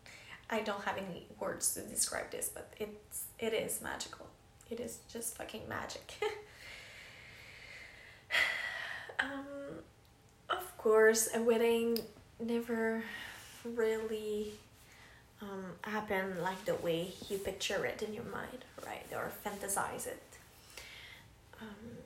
I 0.50 0.60
don't 0.60 0.84
have 0.84 0.98
any 0.98 1.26
words 1.40 1.74
to 1.74 1.80
describe 1.80 2.30
this, 2.30 2.48
but 2.54 2.72
it's 2.78 3.24
it 3.38 3.54
is 3.54 3.80
magical. 3.82 4.26
It 4.72 4.80
is 4.80 5.00
just 5.12 5.36
fucking 5.36 5.68
magic. 5.68 6.14
um, 9.20 9.44
of 10.48 10.78
course, 10.78 11.28
a 11.34 11.42
wedding 11.42 11.98
never 12.40 13.04
really 13.66 14.54
um, 15.42 15.66
happen 15.82 16.40
like 16.40 16.64
the 16.64 16.76
way 16.76 17.12
you 17.28 17.36
picture 17.36 17.84
it 17.84 18.00
in 18.00 18.14
your 18.14 18.24
mind, 18.24 18.64
right? 18.86 19.04
Or 19.14 19.30
fantasize 19.44 20.06
it. 20.06 20.22
Um, 21.60 21.98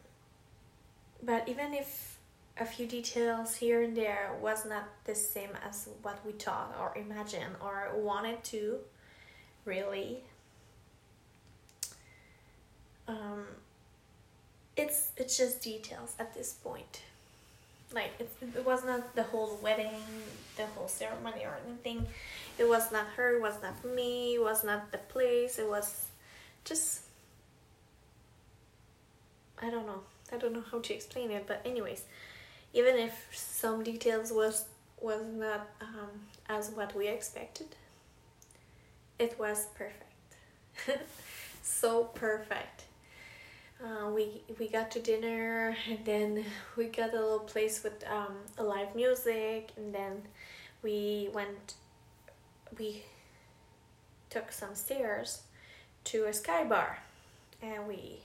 but 1.22 1.48
even 1.48 1.72
if 1.72 2.18
a 2.58 2.64
few 2.64 2.88
details 2.88 3.54
here 3.54 3.82
and 3.82 3.96
there 3.96 4.32
was 4.42 4.66
not 4.66 4.88
the 5.04 5.14
same 5.14 5.50
as 5.64 5.88
what 6.02 6.18
we 6.26 6.32
thought 6.32 6.74
or 6.80 6.98
imagined 6.98 7.54
or 7.60 7.92
wanted 7.94 8.42
to, 8.42 8.78
really, 9.64 10.24
um, 13.08 13.44
it's 14.76 15.10
it's 15.16 15.36
just 15.36 15.62
details 15.62 16.14
at 16.18 16.34
this 16.34 16.52
point. 16.52 17.02
Like 17.94 18.10
it, 18.18 18.28
it 18.56 18.66
was 18.66 18.84
not 18.84 19.14
the 19.14 19.22
whole 19.22 19.58
wedding 19.62 20.02
the 20.56 20.66
whole 20.66 20.88
ceremony 20.88 21.44
or 21.44 21.56
anything. 21.66 22.06
It 22.58 22.68
was 22.68 22.90
not 22.90 23.06
her 23.16 23.36
it 23.36 23.42
was 23.42 23.60
not 23.62 23.84
me 23.84 24.34
it 24.36 24.42
was 24.42 24.64
not 24.64 24.90
the 24.92 24.98
place 24.98 25.58
it 25.58 25.68
was 25.68 26.06
just 26.64 27.02
i 29.62 29.70
don't 29.70 29.86
know. 29.86 30.00
I 30.32 30.36
don't 30.38 30.52
know 30.52 30.64
how 30.70 30.80
to 30.80 30.94
explain 30.94 31.30
it 31.30 31.46
but 31.46 31.60
anyways 31.64 32.04
even 32.74 32.96
if 32.96 33.28
some 33.32 33.84
details 33.84 34.32
was 34.32 34.64
was 35.00 35.22
not 35.26 35.68
um, 35.80 36.10
as 36.48 36.70
what 36.70 36.94
we 36.96 37.06
expected 37.08 37.68
it 39.18 39.38
was 39.38 39.66
perfect. 39.74 40.12
So 41.62 42.04
perfect 42.04 42.75
uh, 43.84 44.10
we 44.10 44.42
we 44.58 44.68
got 44.68 44.90
to 44.90 45.00
dinner 45.00 45.76
and 45.88 46.04
then 46.04 46.44
we 46.76 46.86
got 46.86 47.12
a 47.12 47.16
little 47.16 47.40
place 47.40 47.82
with 47.82 48.04
um, 48.10 48.36
a 48.58 48.62
live 48.62 48.94
music 48.94 49.70
and 49.76 49.94
then 49.94 50.22
we 50.82 51.28
went 51.32 51.74
we 52.78 53.02
took 54.30 54.50
some 54.50 54.74
stairs 54.74 55.42
to 56.04 56.24
a 56.24 56.32
sky 56.32 56.64
bar 56.64 56.98
and 57.62 57.86
we 57.86 58.20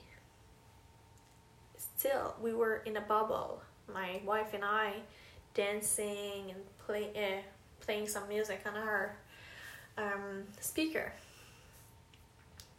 still 1.76 2.34
we 2.40 2.52
were 2.52 2.82
in 2.86 2.96
a 2.96 3.00
bubble. 3.00 3.62
My 3.92 4.20
wife 4.24 4.54
and 4.54 4.64
i 4.64 4.94
dancing 5.54 6.50
and 6.50 6.60
play, 6.86 7.10
uh, 7.14 7.42
playing 7.80 8.08
some 8.08 8.26
music 8.26 8.62
on 8.66 8.74
our 8.74 9.16
um, 9.98 10.44
speaker. 10.60 11.12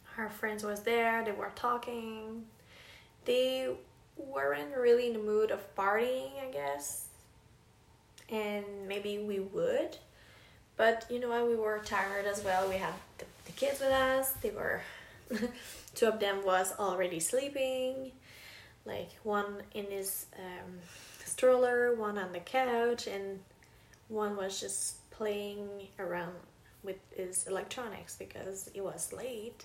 Her 0.04 0.28
friends 0.28 0.64
was 0.64 0.80
there 0.80 1.24
they 1.24 1.32
were 1.32 1.52
talking 1.54 2.44
they 3.24 3.68
weren't 4.16 4.76
really 4.76 5.08
in 5.08 5.14
the 5.14 5.18
mood 5.18 5.50
of 5.50 5.74
partying, 5.76 6.30
I 6.42 6.50
guess. 6.52 7.06
And 8.28 8.64
maybe 8.86 9.18
we 9.18 9.40
would. 9.40 9.96
But 10.76 11.06
you 11.10 11.20
know 11.20 11.28
what? 11.28 11.48
We 11.48 11.56
were 11.56 11.80
tired 11.84 12.26
as 12.26 12.42
well. 12.42 12.68
We 12.68 12.76
had 12.76 12.94
the, 13.18 13.26
the 13.44 13.52
kids 13.52 13.80
with 13.80 13.90
us. 13.90 14.32
They 14.42 14.50
were, 14.50 14.80
two 15.94 16.06
of 16.06 16.20
them 16.20 16.44
was 16.44 16.72
already 16.78 17.20
sleeping. 17.20 18.12
Like 18.84 19.10
one 19.22 19.62
in 19.72 19.86
his 19.86 20.26
um, 20.38 20.78
stroller, 21.24 21.94
one 21.94 22.18
on 22.18 22.32
the 22.32 22.40
couch, 22.40 23.06
and 23.06 23.40
one 24.08 24.36
was 24.36 24.60
just 24.60 25.10
playing 25.10 25.68
around 25.98 26.34
with 26.82 26.96
his 27.16 27.46
electronics 27.46 28.16
because 28.16 28.70
it 28.74 28.84
was 28.84 29.12
late 29.12 29.64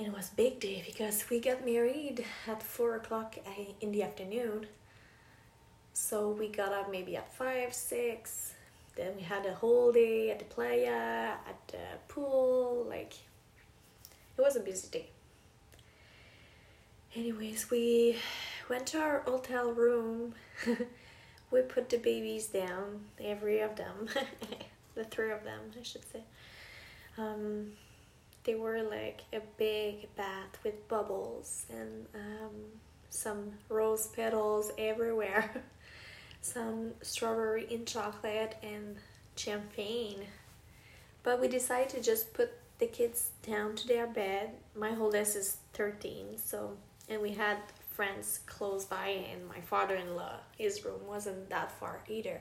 and 0.00 0.08
it 0.08 0.16
was 0.16 0.30
big 0.30 0.60
day 0.60 0.82
because 0.86 1.28
we 1.28 1.38
got 1.38 1.62
married 1.62 2.24
at 2.48 2.62
four 2.62 2.96
o'clock 2.96 3.36
in 3.82 3.92
the 3.92 4.02
afternoon. 4.02 4.66
So 5.92 6.30
we 6.30 6.48
got 6.48 6.72
up 6.72 6.90
maybe 6.90 7.18
at 7.18 7.30
five 7.34 7.74
six. 7.74 8.54
Then 8.96 9.14
we 9.14 9.20
had 9.20 9.44
a 9.44 9.52
whole 9.52 9.92
day 9.92 10.30
at 10.30 10.38
the 10.38 10.46
playa 10.46 11.34
at 11.46 11.68
the 11.68 11.84
pool 12.08 12.86
like 12.88 13.12
it 14.38 14.40
was 14.40 14.56
a 14.56 14.60
busy 14.60 14.88
day. 14.88 15.10
Anyways 17.14 17.70
we 17.70 18.16
went 18.70 18.86
to 18.88 19.00
our 19.00 19.20
hotel 19.20 19.72
room. 19.72 20.34
We 21.52 21.62
put 21.62 21.88
the 21.88 21.96
babies 21.96 22.46
down 22.46 23.00
every 23.22 23.58
of 23.60 23.74
them. 23.74 24.08
The 24.94 25.04
three 25.04 25.32
of 25.32 25.44
them 25.44 25.60
i 25.78 25.82
should 25.82 26.04
say. 26.12 26.22
Um, 27.16 27.72
they 28.50 28.56
were 28.56 28.82
like 28.82 29.22
a 29.32 29.40
big 29.58 30.14
bath 30.16 30.58
with 30.64 30.88
bubbles 30.88 31.66
and 31.70 32.06
um, 32.14 32.50
some 33.08 33.52
rose 33.68 34.08
petals 34.08 34.72
everywhere, 34.76 35.62
some 36.40 36.90
strawberry 37.00 37.66
in 37.70 37.84
chocolate 37.84 38.56
and 38.62 38.96
champagne. 39.36 40.24
But 41.22 41.40
we 41.40 41.46
decided 41.46 41.90
to 41.90 42.02
just 42.02 42.34
put 42.34 42.50
the 42.80 42.86
kids 42.86 43.30
down 43.46 43.76
to 43.76 43.86
their 43.86 44.08
bed. 44.08 44.50
My 44.74 44.96
oldest 44.96 45.36
is 45.36 45.58
13, 45.74 46.36
so 46.36 46.76
and 47.08 47.22
we 47.22 47.30
had 47.32 47.58
friends 47.90 48.40
close 48.46 48.84
by 48.84 49.08
and 49.32 49.46
my 49.46 49.60
father-in-law 49.60 50.36
his 50.56 50.84
room 50.84 51.06
wasn't 51.06 51.50
that 51.50 51.70
far 51.72 52.00
either 52.08 52.40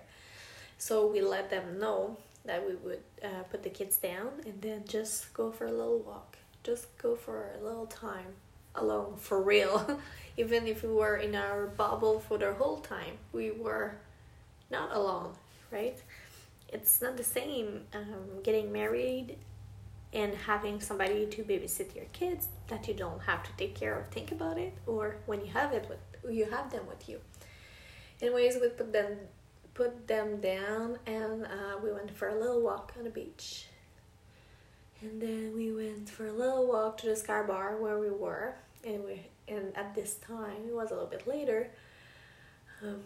so 0.78 1.08
we 1.08 1.22
let 1.22 1.50
them 1.50 1.80
know 1.80 2.16
that 2.50 2.68
we 2.68 2.74
would 2.84 3.04
uh, 3.24 3.44
put 3.52 3.62
the 3.62 3.70
kids 3.70 3.98
down 3.98 4.30
and 4.44 4.60
then 4.60 4.84
just 4.88 5.32
go 5.36 5.52
for 5.52 5.66
a 5.68 5.72
little 5.72 6.00
walk. 6.00 6.36
Just 6.64 6.86
go 6.98 7.16
for 7.16 7.52
a 7.60 7.64
little 7.64 7.86
time 7.86 8.34
alone 8.74 9.14
for 9.18 9.40
real. 9.40 10.02
Even 10.38 10.66
if 10.66 10.82
we 10.82 10.90
were 10.90 11.18
in 11.18 11.36
our 11.36 11.68
bubble 11.68 12.20
for 12.20 12.40
the 12.40 12.52
whole 12.54 12.80
time, 12.80 13.20
we 13.34 13.52
were 13.52 13.98
not 14.72 14.96
alone, 14.96 15.34
right? 15.70 16.02
It's 16.70 17.04
not 17.04 17.18
the 17.18 17.24
same 17.24 17.82
um, 17.94 18.42
getting 18.42 18.72
married 18.72 19.38
and 20.12 20.34
having 20.34 20.82
somebody 20.82 21.28
to 21.28 21.44
babysit 21.44 21.96
your 21.96 22.10
kids 22.14 22.48
that 22.68 22.88
you 22.88 22.96
don't 22.96 23.22
have 23.22 23.44
to 23.44 23.52
take 23.58 23.76
care 23.76 24.00
of, 24.00 24.08
think 24.08 24.32
about 24.32 24.58
it, 24.58 24.74
or 24.88 25.18
when 25.28 25.40
you 25.42 25.52
have 25.52 25.72
it 25.72 25.86
with 25.88 26.00
you 26.34 26.46
have 26.50 26.72
them 26.72 26.86
with 26.88 27.08
you. 27.08 27.20
Anyways, 28.22 28.58
we 28.60 28.70
put 28.70 28.92
them 28.92 29.20
put 29.74 30.08
them 30.08 30.42
down 30.42 30.98
and 31.06 31.46
uh, 31.46 31.78
we 31.84 31.92
went 31.92 32.16
for 32.16 32.30
a 32.30 32.36
little 32.40 32.62
walk 32.62 32.94
on 32.98 33.04
the 33.04 33.10
beach. 33.10 33.66
And 35.02 35.22
then 35.22 35.54
we 35.56 35.72
went 35.72 36.10
for 36.10 36.28
a 36.28 36.34
little 36.34 36.68
walk 36.68 36.98
to 37.00 37.08
the 37.08 37.16
Sky 37.16 37.44
Bar 37.44 37.78
where 37.78 37.98
we 37.98 38.10
were. 38.10 38.56
And, 38.84 39.04
we, 39.06 39.22
and 39.48 39.76
at 39.78 39.96
this 39.96 40.16
time, 40.16 40.68
it 40.68 40.74
was 40.74 40.92
a 40.92 40.94
little 40.94 41.10
bit 41.10 41.28
later. 41.28 41.70
Um, 42.84 43.02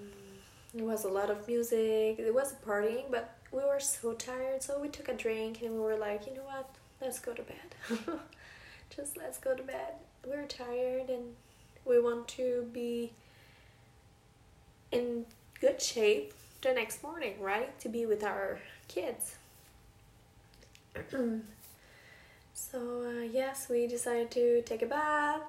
there 0.73 0.85
was 0.85 1.05
a 1.05 1.09
lot 1.09 1.29
of 1.29 1.47
music. 1.47 2.17
It 2.17 2.33
was 2.33 2.53
a 2.53 2.55
partying, 2.67 3.11
but 3.11 3.37
we 3.51 3.59
were 3.59 3.79
so 3.79 4.13
tired. 4.13 4.63
So 4.63 4.79
we 4.79 4.89
took 4.89 5.07
a 5.07 5.13
drink 5.13 5.61
and 5.61 5.73
we 5.73 5.79
were 5.79 5.97
like, 5.97 6.25
you 6.25 6.33
know 6.33 6.43
what? 6.43 6.69
Let's 6.99 7.19
go 7.19 7.33
to 7.33 7.43
bed. 7.43 7.99
Just 8.95 9.17
let's 9.17 9.37
go 9.37 9.53
to 9.55 9.63
bed. 9.63 9.93
We're 10.25 10.45
tired 10.45 11.09
and 11.09 11.35
we 11.85 11.99
want 11.99 12.27
to 12.29 12.67
be 12.71 13.11
in 14.91 15.25
good 15.59 15.81
shape 15.81 16.33
the 16.63 16.73
next 16.73 17.03
morning, 17.03 17.35
right? 17.41 17.77
To 17.81 17.89
be 17.89 18.05
with 18.05 18.23
our 18.23 18.57
kids. 18.87 19.35
so 22.53 23.03
uh, 23.03 23.21
yes, 23.21 23.67
we 23.69 23.85
decided 23.85 24.31
to 24.31 24.61
take 24.61 24.81
a 24.81 24.85
bath. 24.85 25.41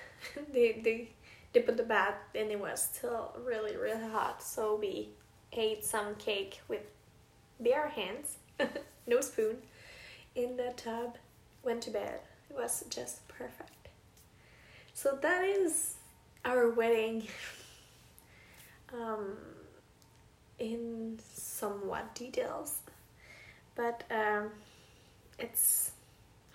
they 0.52 0.80
they 0.84 1.08
they 1.52 1.60
put 1.60 1.76
the 1.78 1.82
bath 1.82 2.16
and 2.34 2.50
it 2.50 2.60
was 2.60 2.82
still 2.82 3.34
really 3.44 3.76
really 3.76 4.08
hot, 4.08 4.42
so 4.42 4.76
we 4.76 5.08
ate 5.52 5.84
some 5.84 6.14
cake 6.16 6.60
with 6.68 6.82
bare 7.58 7.88
hands, 7.88 8.36
no 9.06 9.20
spoon, 9.20 9.56
in 10.34 10.56
the 10.56 10.74
tub. 10.76 11.16
Went 11.64 11.82
to 11.82 11.90
bed. 11.90 12.20
It 12.50 12.56
was 12.56 12.84
just 12.88 13.26
perfect. 13.26 13.88
So 14.94 15.18
that 15.20 15.44
is 15.44 15.94
our 16.44 16.70
wedding. 16.70 17.26
um, 18.94 19.36
in 20.58 21.18
somewhat 21.34 22.14
details, 22.14 22.78
but 23.74 24.04
um, 24.10 24.50
it's 25.38 25.92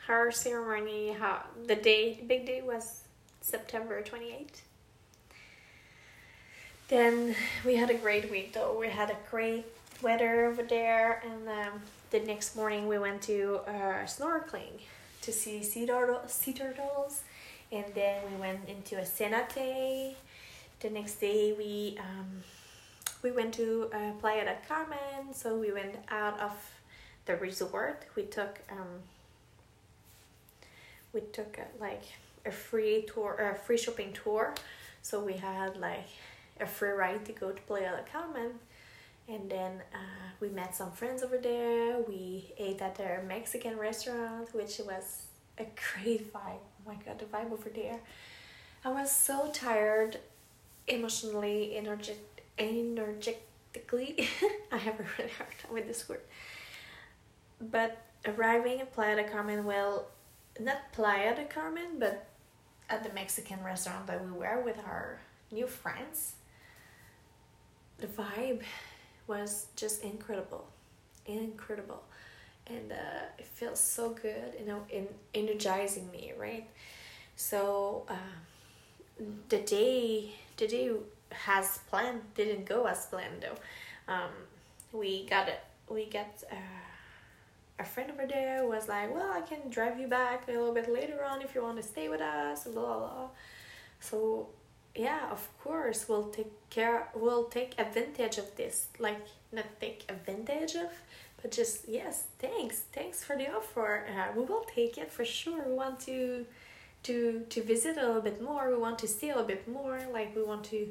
her 0.08 0.32
ceremony. 0.32 1.14
How 1.14 1.44
the 1.68 1.76
day, 1.76 2.22
big 2.28 2.46
day 2.46 2.62
was 2.62 3.04
September 3.42 4.02
twenty 4.02 4.32
eighth. 4.32 4.62
Then 6.90 7.36
we 7.66 7.76
had 7.76 7.90
a 7.90 7.96
great 7.96 8.30
week 8.30 8.54
though. 8.54 8.78
We 8.78 8.90
had 8.90 9.10
a 9.10 9.18
great 9.32 9.66
weather 10.02 10.46
over 10.46 10.64
there, 10.64 11.24
and 11.26 11.48
um, 11.48 11.82
the 12.12 12.20
next 12.20 12.56
morning 12.56 12.88
we 12.88 13.00
went 13.00 13.22
to 13.24 13.62
uh, 13.68 14.04
snorkeling 14.06 14.82
to 15.22 15.32
see 15.32 15.64
sea, 15.64 15.88
turtle, 15.88 16.22
sea 16.28 16.52
turtles, 16.52 17.22
and 17.72 17.86
then 17.96 18.22
we 18.30 18.38
went 18.38 18.68
into 18.68 18.98
a 18.98 19.04
cenote. 19.04 20.16
The 20.82 20.90
next 20.90 21.16
day 21.16 21.54
we 21.58 21.98
um, 21.98 22.44
we 23.24 23.32
went 23.32 23.54
to 23.56 23.90
uh, 23.94 24.12
Playa 24.20 24.46
del 24.46 24.58
Carmen, 24.68 25.34
so 25.34 25.56
we 25.58 25.72
went 25.72 25.96
out 26.10 26.40
of 26.40 26.52
the 27.26 27.38
resort. 27.38 28.04
We 28.16 28.24
took 28.24 28.60
um, 28.70 29.00
we 31.14 31.22
took 31.32 31.58
a, 31.58 31.66
like 31.82 32.04
a 32.46 32.52
free 32.52 33.06
tour, 33.12 33.36
a 33.36 33.56
free 33.56 33.78
shopping 33.78 34.12
tour. 34.14 34.54
So 35.02 35.24
we 35.24 35.34
had 35.34 35.78
like 35.78 36.08
a 36.60 36.68
free 36.68 36.90
ride 36.90 37.26
to 37.26 37.32
go 37.32 37.52
to 37.52 37.62
Playa 37.64 37.92
del 37.92 38.06
Carmen, 38.12 38.52
and 39.30 39.50
then 39.50 39.82
uh, 39.94 40.28
we 40.42 40.50
met 40.50 40.76
some 40.76 40.92
friends 40.92 41.24
over 41.24 41.38
there. 41.38 42.00
We 42.08 42.54
ate 42.58 42.82
at 42.82 42.96
their 42.96 43.24
Mexican 43.28 43.78
restaurant, 43.78 44.54
which 44.54 44.80
was 44.86 45.24
a 45.58 45.66
great 46.04 46.32
vibe. 46.34 46.64
Oh 46.86 46.92
my 46.92 46.96
god, 47.06 47.20
the 47.20 47.26
vibe 47.26 47.54
over 47.54 47.70
there. 47.70 48.00
I 48.86 48.90
was 48.90 49.10
so 49.12 49.50
tired, 49.54 50.18
emotionally, 50.88 51.78
energetic, 51.78 52.33
energetically. 52.58 54.28
I 54.72 54.78
have 54.78 55.00
a 55.00 55.06
really 55.18 55.32
hard 55.32 55.50
time 55.62 55.74
with 55.74 55.88
this 55.88 56.08
word. 56.08 56.22
But 57.60 58.06
arriving 58.26 58.82
at 58.82 58.94
Playa 58.94 59.16
del 59.16 59.26
Carmen, 59.26 59.66
well, 59.66 60.08
not 60.60 60.92
Playa 60.92 61.36
del 61.36 61.46
Carmen, 61.46 62.00
but 62.00 62.28
at 62.90 63.04
the 63.04 63.14
Mexican 63.14 63.64
restaurant 63.64 64.08
that 64.08 64.24
we 64.24 64.32
were 64.32 64.62
with 64.64 64.78
our 64.80 65.20
new 65.52 65.68
friends, 65.68 66.34
the 67.98 68.08
vibe 68.08 68.62
was 69.28 69.68
just 69.76 70.04
incredible, 70.04 70.68
incredible, 71.26 72.04
and 72.68 72.92
uh, 72.92 73.26
it 73.38 73.48
feels 73.48 73.80
so 73.80 74.10
good, 74.10 74.54
you 74.60 74.66
know, 74.66 74.84
in 74.90 75.08
energizing 75.34 76.10
me, 76.12 76.34
right? 76.38 76.68
So 77.36 78.06
uh, 78.10 78.14
the 79.50 79.60
day, 79.60 80.32
the 80.58 80.68
day 80.68 80.92
has 81.34 81.80
planned 81.90 82.22
didn't 82.36 82.66
go 82.66 82.86
as 82.86 83.06
planned 83.08 83.42
though. 83.42 84.14
Um, 84.14 84.32
we 84.92 85.26
got 85.26 85.48
it. 85.48 85.60
We 85.90 86.06
got. 86.06 86.44
Uh, 86.52 86.56
a 87.80 87.86
friend 87.86 88.12
over 88.12 88.28
there 88.28 88.66
was 88.66 88.88
like, 88.88 89.14
well, 89.14 89.32
I 89.32 89.42
can 89.42 89.70
drive 89.70 90.00
you 90.00 90.08
back 90.08 90.48
a 90.48 90.52
little 90.52 90.74
bit 90.74 90.90
later 90.92 91.24
on 91.24 91.42
if 91.42 91.56
you 91.56 91.64
want 91.64 91.78
to 91.78 91.84
stay 91.84 92.08
with 92.08 92.22
us, 92.22 92.64
blah, 92.66 92.74
blah, 92.74 92.98
blah. 93.00 93.28
So, 94.00 94.48
yeah, 94.96 95.32
of 95.32 95.48
course, 95.64 96.08
we'll 96.08 96.30
take 96.30 96.52
care, 96.70 97.08
we'll 97.16 97.46
take 97.46 97.74
advantage 97.80 98.38
of 98.38 98.56
this. 98.56 98.88
Like, 99.00 99.26
not 99.52 99.66
take 99.82 100.06
advantage 100.08 100.76
of, 100.76 100.92
but 101.42 101.52
just, 101.52 101.88
yes, 101.88 102.26
thanks, 102.40 102.84
thanks 102.94 103.24
for 103.24 103.36
the 103.36 103.54
offer. 103.54 104.06
Uh, 104.08 104.38
we 104.38 104.46
will 104.46 104.66
take 104.74 104.98
it 104.98 105.12
for 105.12 105.26
sure. 105.26 105.64
We 105.68 105.74
want 105.74 106.00
to, 106.02 106.46
to, 107.04 107.46
to 107.50 107.64
visit 107.64 107.98
a 107.98 108.06
little 108.06 108.22
bit 108.22 108.42
more. 108.42 108.70
We 108.70 108.78
want 108.78 109.00
to 109.00 109.08
see 109.08 109.30
a 109.30 109.34
little 109.34 109.48
bit 109.48 109.68
more. 109.68 110.00
Like, 110.12 110.36
we 110.36 110.44
want 110.44 110.64
to 110.66 110.88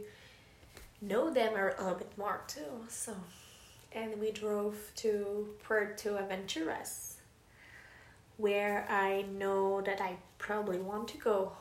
know 1.03 1.31
them 1.31 1.55
a 1.55 1.83
little 1.83 1.99
bit 1.99 2.17
more 2.17 2.41
too. 2.47 2.87
So, 2.89 3.15
and 3.93 4.19
we 4.21 4.31
drove 4.31 4.77
to 4.97 5.49
Puerto 5.65 6.17
Aventuras, 6.17 7.15
where 8.37 8.87
I 8.89 9.23
know 9.23 9.81
that 9.83 10.01
I 10.01 10.17
probably 10.39 10.79
want 10.79 11.09
to 11.09 11.19
go, 11.19 11.53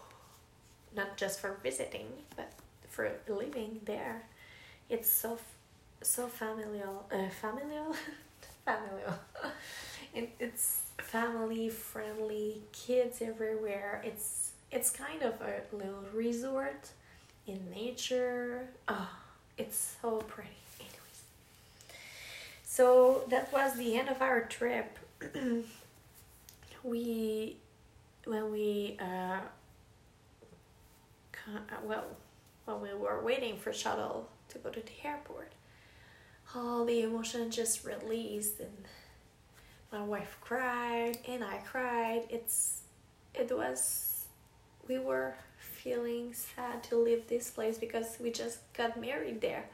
not 0.95 1.17
just 1.17 1.39
for 1.39 1.57
visiting, 1.63 2.07
but 2.35 2.51
for 2.89 3.11
living 3.27 3.81
there. 3.85 4.23
It's 4.89 5.11
so 5.11 5.39
so 6.03 6.27
familial, 6.27 7.05
uh, 7.11 7.29
familial, 7.29 7.95
familial. 8.65 9.19
it, 10.13 10.29
it's 10.39 10.83
family 10.97 11.69
friendly, 11.69 12.61
kids 12.71 13.21
everywhere. 13.21 14.01
It's 14.05 14.51
it's 14.71 14.89
kind 14.89 15.21
of 15.23 15.39
a 15.41 15.61
little 15.75 16.05
resort 16.13 16.89
in 17.47 17.59
nature. 17.71 18.69
Oh, 18.87 19.09
it's 19.61 19.95
so 20.01 20.17
pretty. 20.17 20.49
Anyways. 20.79 21.21
so 22.63 23.23
that 23.29 23.51
was 23.53 23.75
the 23.75 23.95
end 23.95 24.09
of 24.09 24.21
our 24.21 24.41
trip. 24.41 24.99
We 26.83 27.57
when 28.25 28.51
we 28.51 28.97
uh, 28.99 29.41
well 31.83 32.05
when 32.65 32.81
we 32.81 32.93
were 32.93 33.21
waiting 33.23 33.57
for 33.57 33.71
shuttle 33.71 34.29
to 34.49 34.57
go 34.57 34.69
to 34.69 34.79
the 34.79 35.07
airport 35.07 35.51
all 36.55 36.85
the 36.85 37.01
emotion 37.01 37.51
just 37.51 37.85
released 37.85 38.59
and 38.59 38.85
my 39.91 40.01
wife 40.01 40.37
cried 40.41 41.17
and 41.27 41.43
i 41.43 41.57
cried. 41.57 42.23
It's 42.29 42.81
it 43.33 43.51
was 43.51 44.25
we 44.87 44.99
were 44.99 45.35
feeling 45.83 46.33
sad 46.33 46.83
to 46.83 46.95
leave 46.95 47.27
this 47.27 47.49
place 47.49 47.77
because 47.77 48.17
we 48.19 48.31
just 48.31 48.59
got 48.73 48.99
married 48.99 49.41
there 49.41 49.65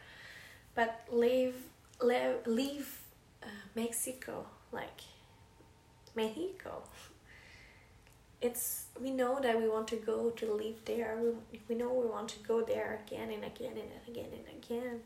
but 0.78 1.02
leave 1.12 1.56
le- 2.00 2.40
leave 2.46 3.02
uh, 3.44 3.48
Mexico, 3.76 4.46
like 4.72 5.02
Mexico. 6.16 6.84
It's 8.40 8.86
we 9.02 9.10
know 9.10 9.40
that 9.42 9.60
we 9.60 9.68
want 9.68 9.88
to 9.90 9.96
go 9.96 10.30
to 10.30 10.54
live 10.54 10.86
there. 10.86 11.18
We 11.20 11.60
we 11.68 11.76
know 11.76 11.92
we 11.92 12.06
want 12.06 12.30
to 12.30 12.40
go 12.40 12.62
there 12.62 13.02
again 13.06 13.32
and 13.32 13.44
again 13.44 13.74
and 13.84 13.92
again 14.08 14.30
and 14.32 14.48
again. 14.64 15.00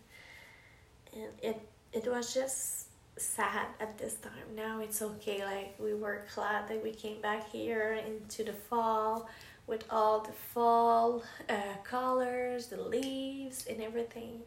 And 1.14 1.32
it 1.42 1.62
it 1.94 2.06
was 2.08 2.34
just 2.34 2.88
sad 3.18 3.68
at 3.80 3.98
this 3.98 4.16
time. 4.16 4.56
Now 4.56 4.82
it's 4.82 5.02
okay. 5.02 5.46
Like 5.46 5.76
we 5.80 5.94
were 5.94 6.26
glad 6.36 6.68
that 6.68 6.84
we 6.84 6.92
came 6.92 7.22
back 7.22 7.50
here 7.50 7.98
into 8.06 8.44
the 8.44 8.54
fall 8.54 9.30
with 9.72 9.86
all 9.90 10.20
the 10.20 10.34
fall 10.34 11.24
uh, 11.50 11.78
colors, 11.86 12.68
the 12.68 12.82
leaves, 12.82 13.66
and 13.70 13.82
everything. 13.82 14.42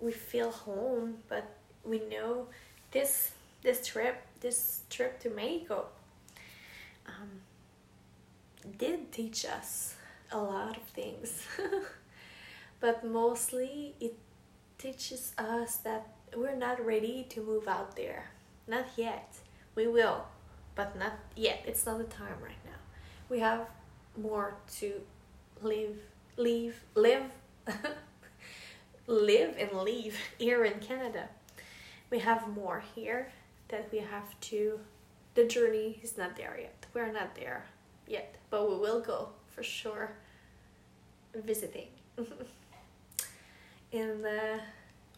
We 0.00 0.10
feel 0.10 0.50
home, 0.50 1.18
but 1.28 1.44
we 1.84 2.00
know 2.00 2.48
this 2.90 3.30
this 3.62 3.86
trip 3.86 4.16
this 4.40 4.80
trip 4.90 5.20
to 5.20 5.30
Mexico 5.30 5.86
um, 7.06 7.30
did 8.76 9.12
teach 9.12 9.44
us 9.44 9.94
a 10.32 10.38
lot 10.38 10.76
of 10.76 10.82
things. 10.82 11.46
But 12.80 13.04
mostly 13.04 13.94
it 14.00 14.14
teaches 14.78 15.32
us 15.36 15.78
that 15.78 16.06
we're 16.36 16.54
not 16.54 16.84
ready 16.84 17.26
to 17.30 17.40
move 17.40 17.66
out 17.66 17.96
there. 17.96 18.30
Not 18.68 18.86
yet. 18.96 19.34
We 19.74 19.86
will 19.86 20.26
but 20.76 20.96
not 20.96 21.14
yet. 21.34 21.64
It's 21.66 21.84
not 21.86 21.98
the 21.98 22.04
time 22.04 22.38
right 22.40 22.62
now. 22.64 22.80
We 23.28 23.40
have 23.40 23.66
more 24.18 24.54
to 24.78 25.00
live 25.62 25.96
leave 26.36 26.76
live 26.94 27.30
live 29.06 29.56
and 29.58 29.72
leave 29.80 30.16
here 30.38 30.64
in 30.64 30.78
Canada. 30.80 31.28
We 32.10 32.20
have 32.20 32.48
more 32.48 32.82
here 32.94 33.32
that 33.68 33.88
we 33.92 33.98
have 33.98 34.38
to 34.40 34.80
the 35.34 35.44
journey 35.44 36.00
is 36.02 36.16
not 36.16 36.36
there 36.36 36.56
yet. 36.60 36.86
We're 36.94 37.12
not 37.12 37.34
there 37.34 37.64
yet 38.06 38.36
but 38.50 38.68
we 38.68 38.76
will 38.76 39.00
go 39.00 39.30
for 39.48 39.62
sure 39.62 40.12
visiting. 41.34 41.88
And 43.90 44.22
uh, 44.26 44.58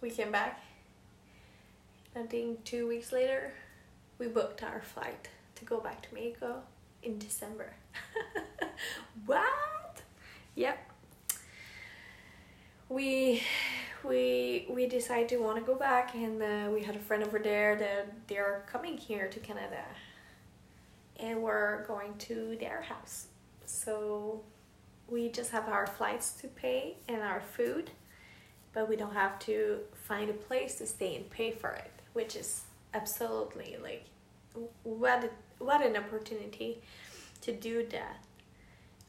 we 0.00 0.10
came 0.10 0.30
back. 0.30 0.62
I 2.14 2.22
think 2.22 2.62
two 2.62 2.86
weeks 2.86 3.10
later 3.10 3.52
we 4.20 4.28
booked 4.28 4.62
our 4.62 4.82
flight 4.82 5.28
to 5.56 5.64
go 5.64 5.80
back 5.80 6.02
to 6.02 6.14
mexico 6.14 6.62
in 7.02 7.18
december 7.18 7.72
what? 9.26 10.02
Yep. 10.54 10.78
We 12.88 13.42
we 14.04 14.66
we 14.68 14.86
decided 14.86 15.28
to 15.30 15.36
want 15.36 15.58
to 15.58 15.62
go 15.62 15.74
back 15.74 16.14
and 16.14 16.42
uh, 16.42 16.70
we 16.72 16.82
had 16.82 16.96
a 16.96 16.98
friend 16.98 17.22
over 17.22 17.38
there 17.38 17.76
that 17.76 18.28
they're 18.28 18.64
coming 18.66 18.96
here 18.96 19.28
to 19.28 19.38
canada. 19.40 19.84
And 21.18 21.42
we're 21.42 21.84
going 21.84 22.16
to 22.18 22.56
their 22.58 22.80
house. 22.80 23.26
So 23.66 24.42
we 25.10 25.28
just 25.28 25.50
have 25.50 25.68
our 25.68 25.86
flights 25.86 26.32
to 26.40 26.48
pay 26.48 26.96
and 27.08 27.20
our 27.20 27.40
food 27.40 27.90
but 28.72 28.88
we 28.88 28.96
don't 28.96 29.14
have 29.14 29.38
to 29.40 29.80
find 30.04 30.30
a 30.30 30.34
place 30.34 30.76
to 30.76 30.86
stay 30.86 31.16
and 31.16 31.28
pay 31.30 31.50
for 31.50 31.70
it 31.70 31.90
which 32.12 32.36
is 32.36 32.62
absolutely 32.94 33.76
like 33.82 34.04
what 34.84 35.32
what 35.58 35.84
an 35.84 35.96
opportunity 35.96 36.80
to 37.40 37.52
do 37.52 37.86
that 37.90 38.24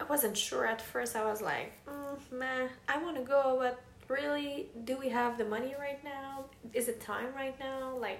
i 0.01 0.03
wasn't 0.05 0.35
sure 0.35 0.65
at 0.65 0.81
first. 0.81 1.15
I 1.15 1.23
was 1.23 1.41
like 1.41 1.71
mm, 1.85 2.37
man 2.37 2.69
i 2.89 3.01
want 3.01 3.15
to 3.17 3.23
go 3.23 3.57
but 3.59 3.81
really 4.11 4.69
do 4.83 4.97
we 4.97 5.09
have 5.09 5.37
the 5.37 5.45
money 5.45 5.73
right 5.79 6.03
now? 6.03 6.45
Is 6.73 6.87
it 6.87 6.99
time 6.99 7.33
right 7.35 7.57
now? 7.59 7.97
Like 7.97 8.19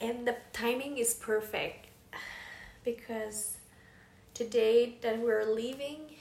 and 0.00 0.26
the 0.26 0.36
timing 0.52 0.98
is 0.98 1.14
perfect 1.14 1.86
because 2.84 3.56
today 4.34 4.96
that 5.00 5.18
we're 5.18 5.44
leaving 5.44 6.16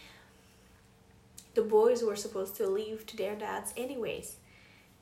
the 1.55 1.61
boys 1.61 2.03
were 2.03 2.15
supposed 2.15 2.55
to 2.55 2.67
leave 2.67 3.05
to 3.07 3.17
their 3.17 3.35
dads 3.35 3.73
anyways 3.75 4.37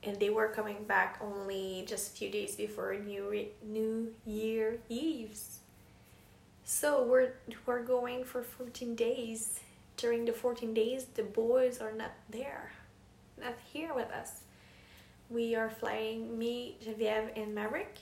and 0.03 0.19
they 0.19 0.29
were 0.29 0.47
coming 0.47 0.83
back 0.87 1.19
only 1.21 1.83
just 1.87 2.13
a 2.13 2.17
few 2.17 2.29
days 2.29 2.55
before 2.55 2.95
new 2.95 3.45
new 3.63 4.13
year 4.25 4.79
eves 4.89 5.59
so 6.67 7.03
we're 7.03 7.31
we're 7.65 7.81
going 7.81 8.25
for 8.25 8.43
14 8.43 8.93
days 8.95 9.61
during 9.95 10.25
the 10.25 10.33
14 10.33 10.73
days 10.73 11.05
the 11.15 11.23
boys 11.23 11.79
are 11.79 11.93
not 11.93 12.11
there 12.29 12.71
not 13.39 13.55
here 13.71 13.93
with 13.93 14.11
us. 14.11 14.41
We 15.29 15.55
are 15.55 15.69
flying 15.69 16.37
me, 16.37 16.77
Genevieve, 16.81 17.29
and 17.35 17.53
Maverick. 17.53 17.97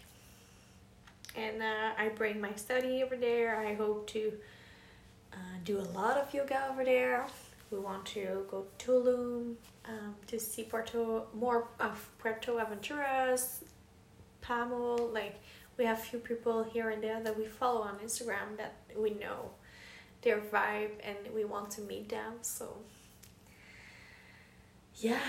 and 1.36 1.62
uh, 1.62 1.92
I 1.98 2.10
bring 2.10 2.40
my 2.40 2.54
study 2.56 3.04
over 3.04 3.18
there. 3.18 3.58
I 3.60 3.74
hope 3.74 4.08
to 4.08 4.32
uh, 5.34 5.58
do 5.66 5.80
a 5.80 5.88
lot 5.98 6.18
of 6.18 6.34
yoga 6.34 6.68
over 6.72 6.86
there. 6.86 7.26
We 7.72 7.80
want 7.80 8.06
to 8.08 8.46
go 8.50 8.66
to 8.78 8.86
Tulum 8.86 9.56
um, 9.86 10.16
to 10.28 10.40
see 10.40 10.64
Puerto 10.64 11.24
more 11.34 11.68
of 11.80 12.10
Puerto 12.20 12.54
Aventuras, 12.60 13.64
Paamul. 14.42 15.14
Like 15.14 15.42
we 15.78 15.86
have 15.86 16.00
few 16.00 16.20
people 16.20 16.64
here 16.64 16.90
and 16.90 17.04
there 17.04 17.22
that 17.22 17.38
we 17.38 17.46
follow 17.46 17.82
on 17.82 17.98
Instagram 18.00 18.58
that 18.58 18.76
we 18.98 19.12
know 19.12 19.52
their 20.22 20.40
vibe 20.40 20.92
and 21.04 21.18
we 21.34 21.46
want 21.46 21.70
to 21.72 21.82
meet 21.82 22.10
them. 22.10 22.34
So 22.42 22.78
yeah, 24.96 25.20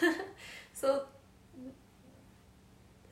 so 0.74 1.04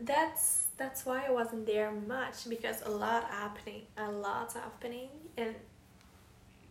that's 0.00 0.66
that's 0.76 1.04
why 1.04 1.24
I 1.26 1.30
wasn't 1.30 1.66
there 1.66 1.90
much 1.90 2.48
because 2.48 2.82
a 2.84 2.90
lot 2.90 3.24
happening, 3.30 3.82
a 3.96 4.10
lot 4.10 4.52
happening, 4.52 5.08
and 5.36 5.54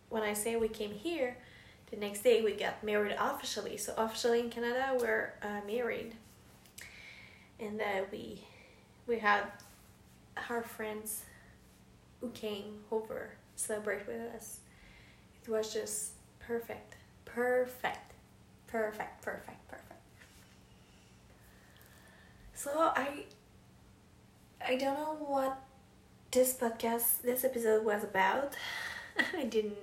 when 0.08 0.22
I 0.22 0.32
say 0.32 0.56
we 0.56 0.68
came 0.68 0.92
here, 0.92 1.36
the 1.90 1.96
next 1.96 2.22
day 2.22 2.42
we 2.42 2.52
got 2.52 2.82
married 2.82 3.16
officially. 3.18 3.76
So 3.76 3.92
officially 3.96 4.40
in 4.40 4.50
Canada 4.50 4.96
we're 4.98 5.34
uh, 5.42 5.60
married, 5.66 6.14
and 7.58 7.80
uh, 7.80 8.04
we 8.12 8.44
we 9.06 9.18
had 9.18 9.44
our 10.48 10.62
friends 10.62 11.24
who 12.20 12.30
came 12.30 12.80
over 12.90 13.30
celebrate 13.56 14.06
with 14.06 14.20
us. 14.34 14.60
It 15.42 15.48
was 15.48 15.72
just 15.72 16.12
perfect, 16.40 16.96
perfect, 17.24 18.12
perfect, 18.66 19.22
perfect, 19.22 19.68
perfect. 19.68 20.02
So 22.54 22.70
I 22.74 23.24
I 24.66 24.76
don't 24.76 24.94
know 24.94 25.16
what 25.20 25.58
this 26.30 26.54
podcast, 26.54 27.22
this 27.22 27.44
episode 27.44 27.84
was 27.84 28.04
about. 28.04 28.54
I 29.36 29.44
didn't 29.44 29.76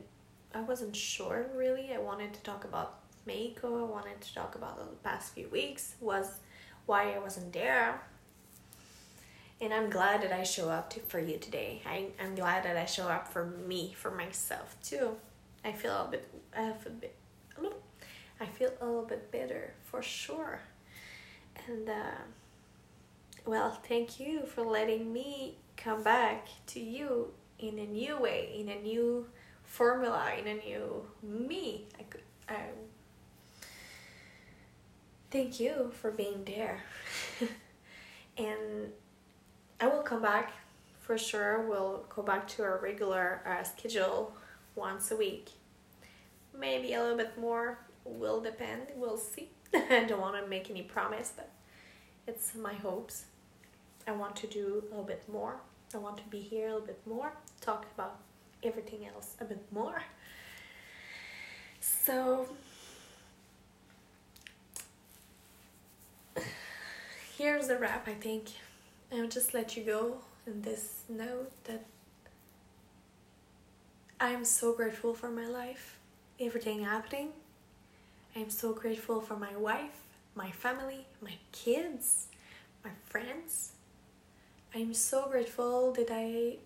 I 0.54 0.62
wasn't 0.62 0.96
sure 0.96 1.46
really. 1.56 1.94
I 1.94 2.00
wanted 2.00 2.34
to 2.34 2.42
talk 2.42 2.64
about 2.64 3.00
Mexico. 3.26 3.86
I 3.86 3.92
wanted 3.92 4.22
to 4.22 4.34
talk 4.34 4.56
about 4.56 4.78
the 4.78 4.96
past 5.04 5.34
few 5.34 5.50
weeks. 5.50 5.96
Was 6.00 6.40
why 6.86 7.14
I 7.14 7.20
wasn't 7.20 7.52
there. 7.52 8.02
And 9.62 9.74
I'm 9.74 9.90
glad 9.90 10.22
that 10.22 10.34
I 10.34 10.44
show 10.44 10.70
up 10.70 10.90
to, 10.92 11.00
for 11.02 11.20
you 11.20 11.38
today. 11.38 11.82
I, 11.86 12.08
I'm 12.22 12.36
glad 12.36 12.64
that 12.66 12.76
I 12.76 12.86
show 12.86 13.08
up 13.08 13.28
for 13.28 13.46
me, 13.46 13.94
for 13.98 14.12
myself 14.12 14.76
too. 14.84 15.16
I 15.64 15.72
feel 15.72 15.94
a 15.94 16.08
bit, 16.12 16.28
I 16.56 16.72
feel 16.74 16.92
a 16.92 16.96
bit, 16.96 17.16
a 17.58 17.62
little, 17.62 17.82
I 18.40 18.46
feel 18.46 18.72
a 18.82 18.86
little 18.86 19.06
bit 19.06 19.32
better 19.32 19.74
for 19.86 20.02
sure. 20.02 20.60
And 21.68 21.90
uh, 21.90 22.22
well, 23.46 23.80
thank 23.88 24.20
you 24.20 24.46
for 24.46 24.62
letting 24.62 25.12
me 25.12 25.56
come 25.78 26.04
back 26.04 26.48
to 26.68 26.80
you 26.80 27.32
in 27.60 27.80
a 27.80 27.86
new 27.86 28.20
way, 28.20 28.56
in 28.60 28.70
a 28.70 28.82
new 28.82 29.26
formula 29.66 30.32
in 30.40 30.48
a 30.48 30.54
new 30.56 31.06
me. 31.22 31.86
I 32.00 32.04
could, 32.04 32.22
I, 32.48 32.56
thank 35.32 35.60
you 35.60 35.92
for 36.02 36.12
being 36.12 36.44
there. 36.46 36.84
and 38.38 38.92
I 39.80 39.88
will 39.88 40.02
come 40.02 40.22
back 40.22 40.54
for 41.02 41.18
sure. 41.18 41.62
We'll 41.68 42.06
go 42.14 42.22
back 42.22 42.48
to 42.50 42.64
our 42.64 42.80
regular 42.82 43.42
uh, 43.46 43.64
schedule 43.64 44.34
once 44.76 45.12
a 45.12 45.16
week. 45.16 45.50
Maybe 46.58 46.94
a 46.94 47.02
little 47.02 47.18
bit 47.18 47.38
more 47.38 47.80
will 48.06 48.40
depend. 48.40 48.88
We'll 48.96 49.18
see. 49.18 49.50
I 49.74 50.06
don't 50.08 50.22
want 50.22 50.42
to 50.42 50.48
make 50.50 50.70
any 50.70 50.84
promise, 50.84 51.34
but 51.36 51.50
it's 52.28 52.56
my 52.56 52.74
hopes. 52.74 53.26
I 54.08 54.12
want 54.12 54.36
to 54.38 54.48
do 54.48 54.84
a 54.86 54.90
little 54.90 55.04
bit 55.04 55.24
more. 55.32 55.58
I 55.94 55.98
want 55.98 56.18
to 56.18 56.24
be 56.24 56.40
here 56.40 56.68
a 56.68 56.74
little 56.74 56.88
bit 56.88 57.02
more, 57.06 57.32
talk 57.62 57.86
about 57.94 58.18
everything 58.64 59.06
else 59.08 59.36
a 59.40 59.46
bit 59.46 59.64
more. 59.72 60.04
So 61.80 62.48
here's 67.38 67.68
the 67.68 67.78
wrap, 67.78 68.08
I 68.08 68.14
think. 68.14 68.50
I'll 69.14 69.28
just 69.28 69.54
let 69.54 69.78
you 69.78 69.84
go 69.84 70.18
in 70.46 70.62
this 70.62 71.04
note 71.10 71.52
that 71.66 71.86
I'm 74.20 74.46
so 74.46 74.74
grateful 74.74 75.14
for 75.14 75.30
my 75.30 75.46
life, 75.46 76.00
everything 76.40 76.84
happening. 76.84 77.30
I'm 78.36 78.50
so 78.50 78.74
grateful 78.74 79.22
for 79.22 79.38
my 79.38 79.56
wife, 79.56 80.04
my 80.36 80.52
family, 80.52 81.06
my 81.22 81.36
kids, 81.52 82.28
my 82.84 82.92
friends. 83.06 83.74
I'm 84.74 84.94
so 84.94 85.28
grateful 85.30 85.94
that 85.94 86.10
I 86.12 86.58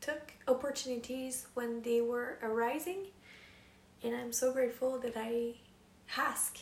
took 0.00 0.32
opportunities 0.48 1.46
when 1.54 1.82
they 1.82 2.00
were 2.00 2.38
arising 2.42 3.06
and 4.02 4.14
I'm 4.14 4.32
so 4.32 4.52
grateful 4.52 4.98
that 4.98 5.16
I 5.16 5.54
ask 6.16 6.58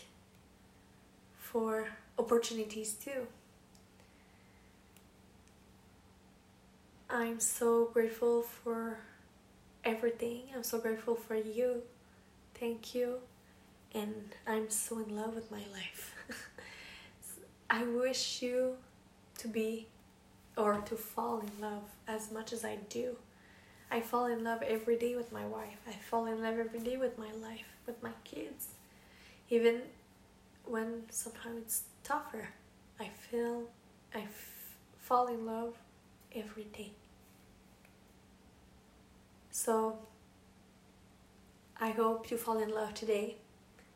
for 1.39 1.89
opportunities 2.19 2.93
too. 2.93 3.27
I'm 7.13 7.41
so 7.41 7.87
grateful 7.87 8.43
for 8.43 8.99
everything. 9.85 10.43
I'm 10.55 10.63
so 10.63 10.79
grateful 10.79 11.17
for 11.17 11.35
you. 11.35 11.83
Thank 12.55 12.95
you. 12.95 13.17
And 13.93 14.33
I'm 14.47 14.71
so 14.71 15.01
in 15.01 15.17
love 15.17 15.35
with 15.35 15.51
my 15.51 15.65
life. 15.73 16.15
I 17.71 17.83
wish 17.83 18.43
you 18.43 18.77
to 19.39 19.49
be 19.49 19.89
or 20.57 20.77
to 20.83 20.95
fall 20.95 21.41
in 21.41 21.51
love 21.61 21.83
as 22.07 22.31
much 22.31 22.53
as 22.53 22.65
I 22.65 22.77
do. 22.89 23.17
I 23.91 24.01
fall 24.01 24.27
in 24.27 24.45
love 24.45 24.63
every 24.63 24.97
day 24.97 25.17
with 25.17 25.33
my 25.33 25.45
wife. 25.45 25.81
I 25.89 25.93
fall 25.93 26.27
in 26.27 26.41
love 26.41 26.61
every 26.61 26.79
day 26.79 26.97
with 26.97 27.19
my 27.19 27.33
life, 27.43 27.67
with 27.87 28.01
my 28.05 28.13
kids. 28.23 28.69
Even 29.49 29.81
when 30.65 31.03
sometimes 31.11 31.63
it's 31.63 31.83
tougher, 32.05 32.51
I 33.01 33.09
feel 33.09 33.65
I 34.15 34.27
fall 35.01 35.27
in 35.27 35.45
love 35.45 35.75
every 36.35 36.65
day. 36.65 36.93
So 39.51 39.99
I 41.81 41.91
hope 41.91 42.31
you 42.31 42.37
fall 42.37 42.59
in 42.59 42.71
love 42.71 42.95
today. 42.95 43.37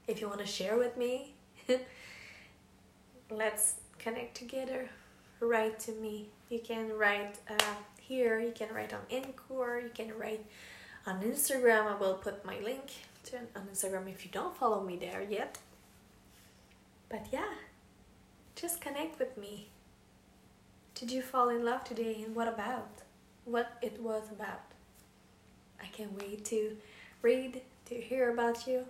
If 0.07 0.21
you 0.21 0.29
want 0.29 0.41
to 0.41 0.47
share 0.47 0.77
with 0.77 0.97
me, 0.97 1.35
let's 3.31 3.77
connect 3.99 4.37
together. 4.37 4.89
Write 5.41 5.79
to 5.81 5.93
me. 5.93 6.29
You 6.51 6.61
can 6.61 6.93
write. 6.97 7.39
Uh, 7.49 7.75
here. 8.07 8.41
You 8.41 8.53
can 8.53 8.73
write 8.75 8.93
on 8.93 9.01
Anchor. 9.11 9.81
You 9.81 9.91
can 9.93 10.17
write 10.19 10.45
on 11.07 11.23
Instagram. 11.23 11.87
I 11.87 11.97
will 11.97 12.15
put 12.15 12.45
my 12.45 12.59
link 12.61 12.85
to 13.25 13.39
on 13.57 13.69
Instagram 13.73 14.11
if 14.11 14.25
you 14.25 14.31
don't 14.31 14.57
follow 14.57 14.83
me 14.83 14.97
there 14.97 15.23
yet. 15.23 15.59
But 17.09 17.27
yeah, 17.33 17.55
just 18.57 18.81
connect 18.81 19.19
with 19.19 19.37
me. 19.37 19.69
Did 20.95 21.11
you 21.11 21.23
fall 21.23 21.49
in 21.49 21.65
love 21.65 21.85
today 21.85 22.23
and 22.25 22.35
what 22.35 22.49
about? 22.49 22.89
What 23.45 23.79
it 23.83 24.01
was 24.01 24.23
about. 24.31 24.63
I 25.83 25.87
can't 25.87 26.17
wait 26.19 26.45
to 26.47 26.77
read, 27.21 27.63
to 27.87 27.95
hear 27.95 28.31
about 28.31 28.67
you. 28.67 28.85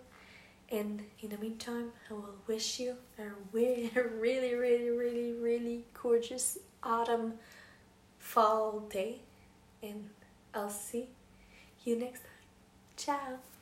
And 0.70 1.02
in 1.20 1.30
the 1.30 1.38
meantime, 1.38 1.92
I 2.10 2.14
will 2.14 2.34
wish 2.46 2.78
you 2.78 2.96
a 3.18 3.22
really, 3.52 3.90
really, 4.18 4.54
really, 4.54 4.90
really, 4.90 5.32
really 5.32 5.84
gorgeous 6.00 6.58
autumn 6.82 7.34
fall 8.18 8.80
day 8.90 9.20
and 9.82 10.08
I'll 10.54 10.70
see 10.70 11.08
you 11.84 11.96
next 11.96 12.20
time. 12.20 12.30
Ciao. 12.96 13.53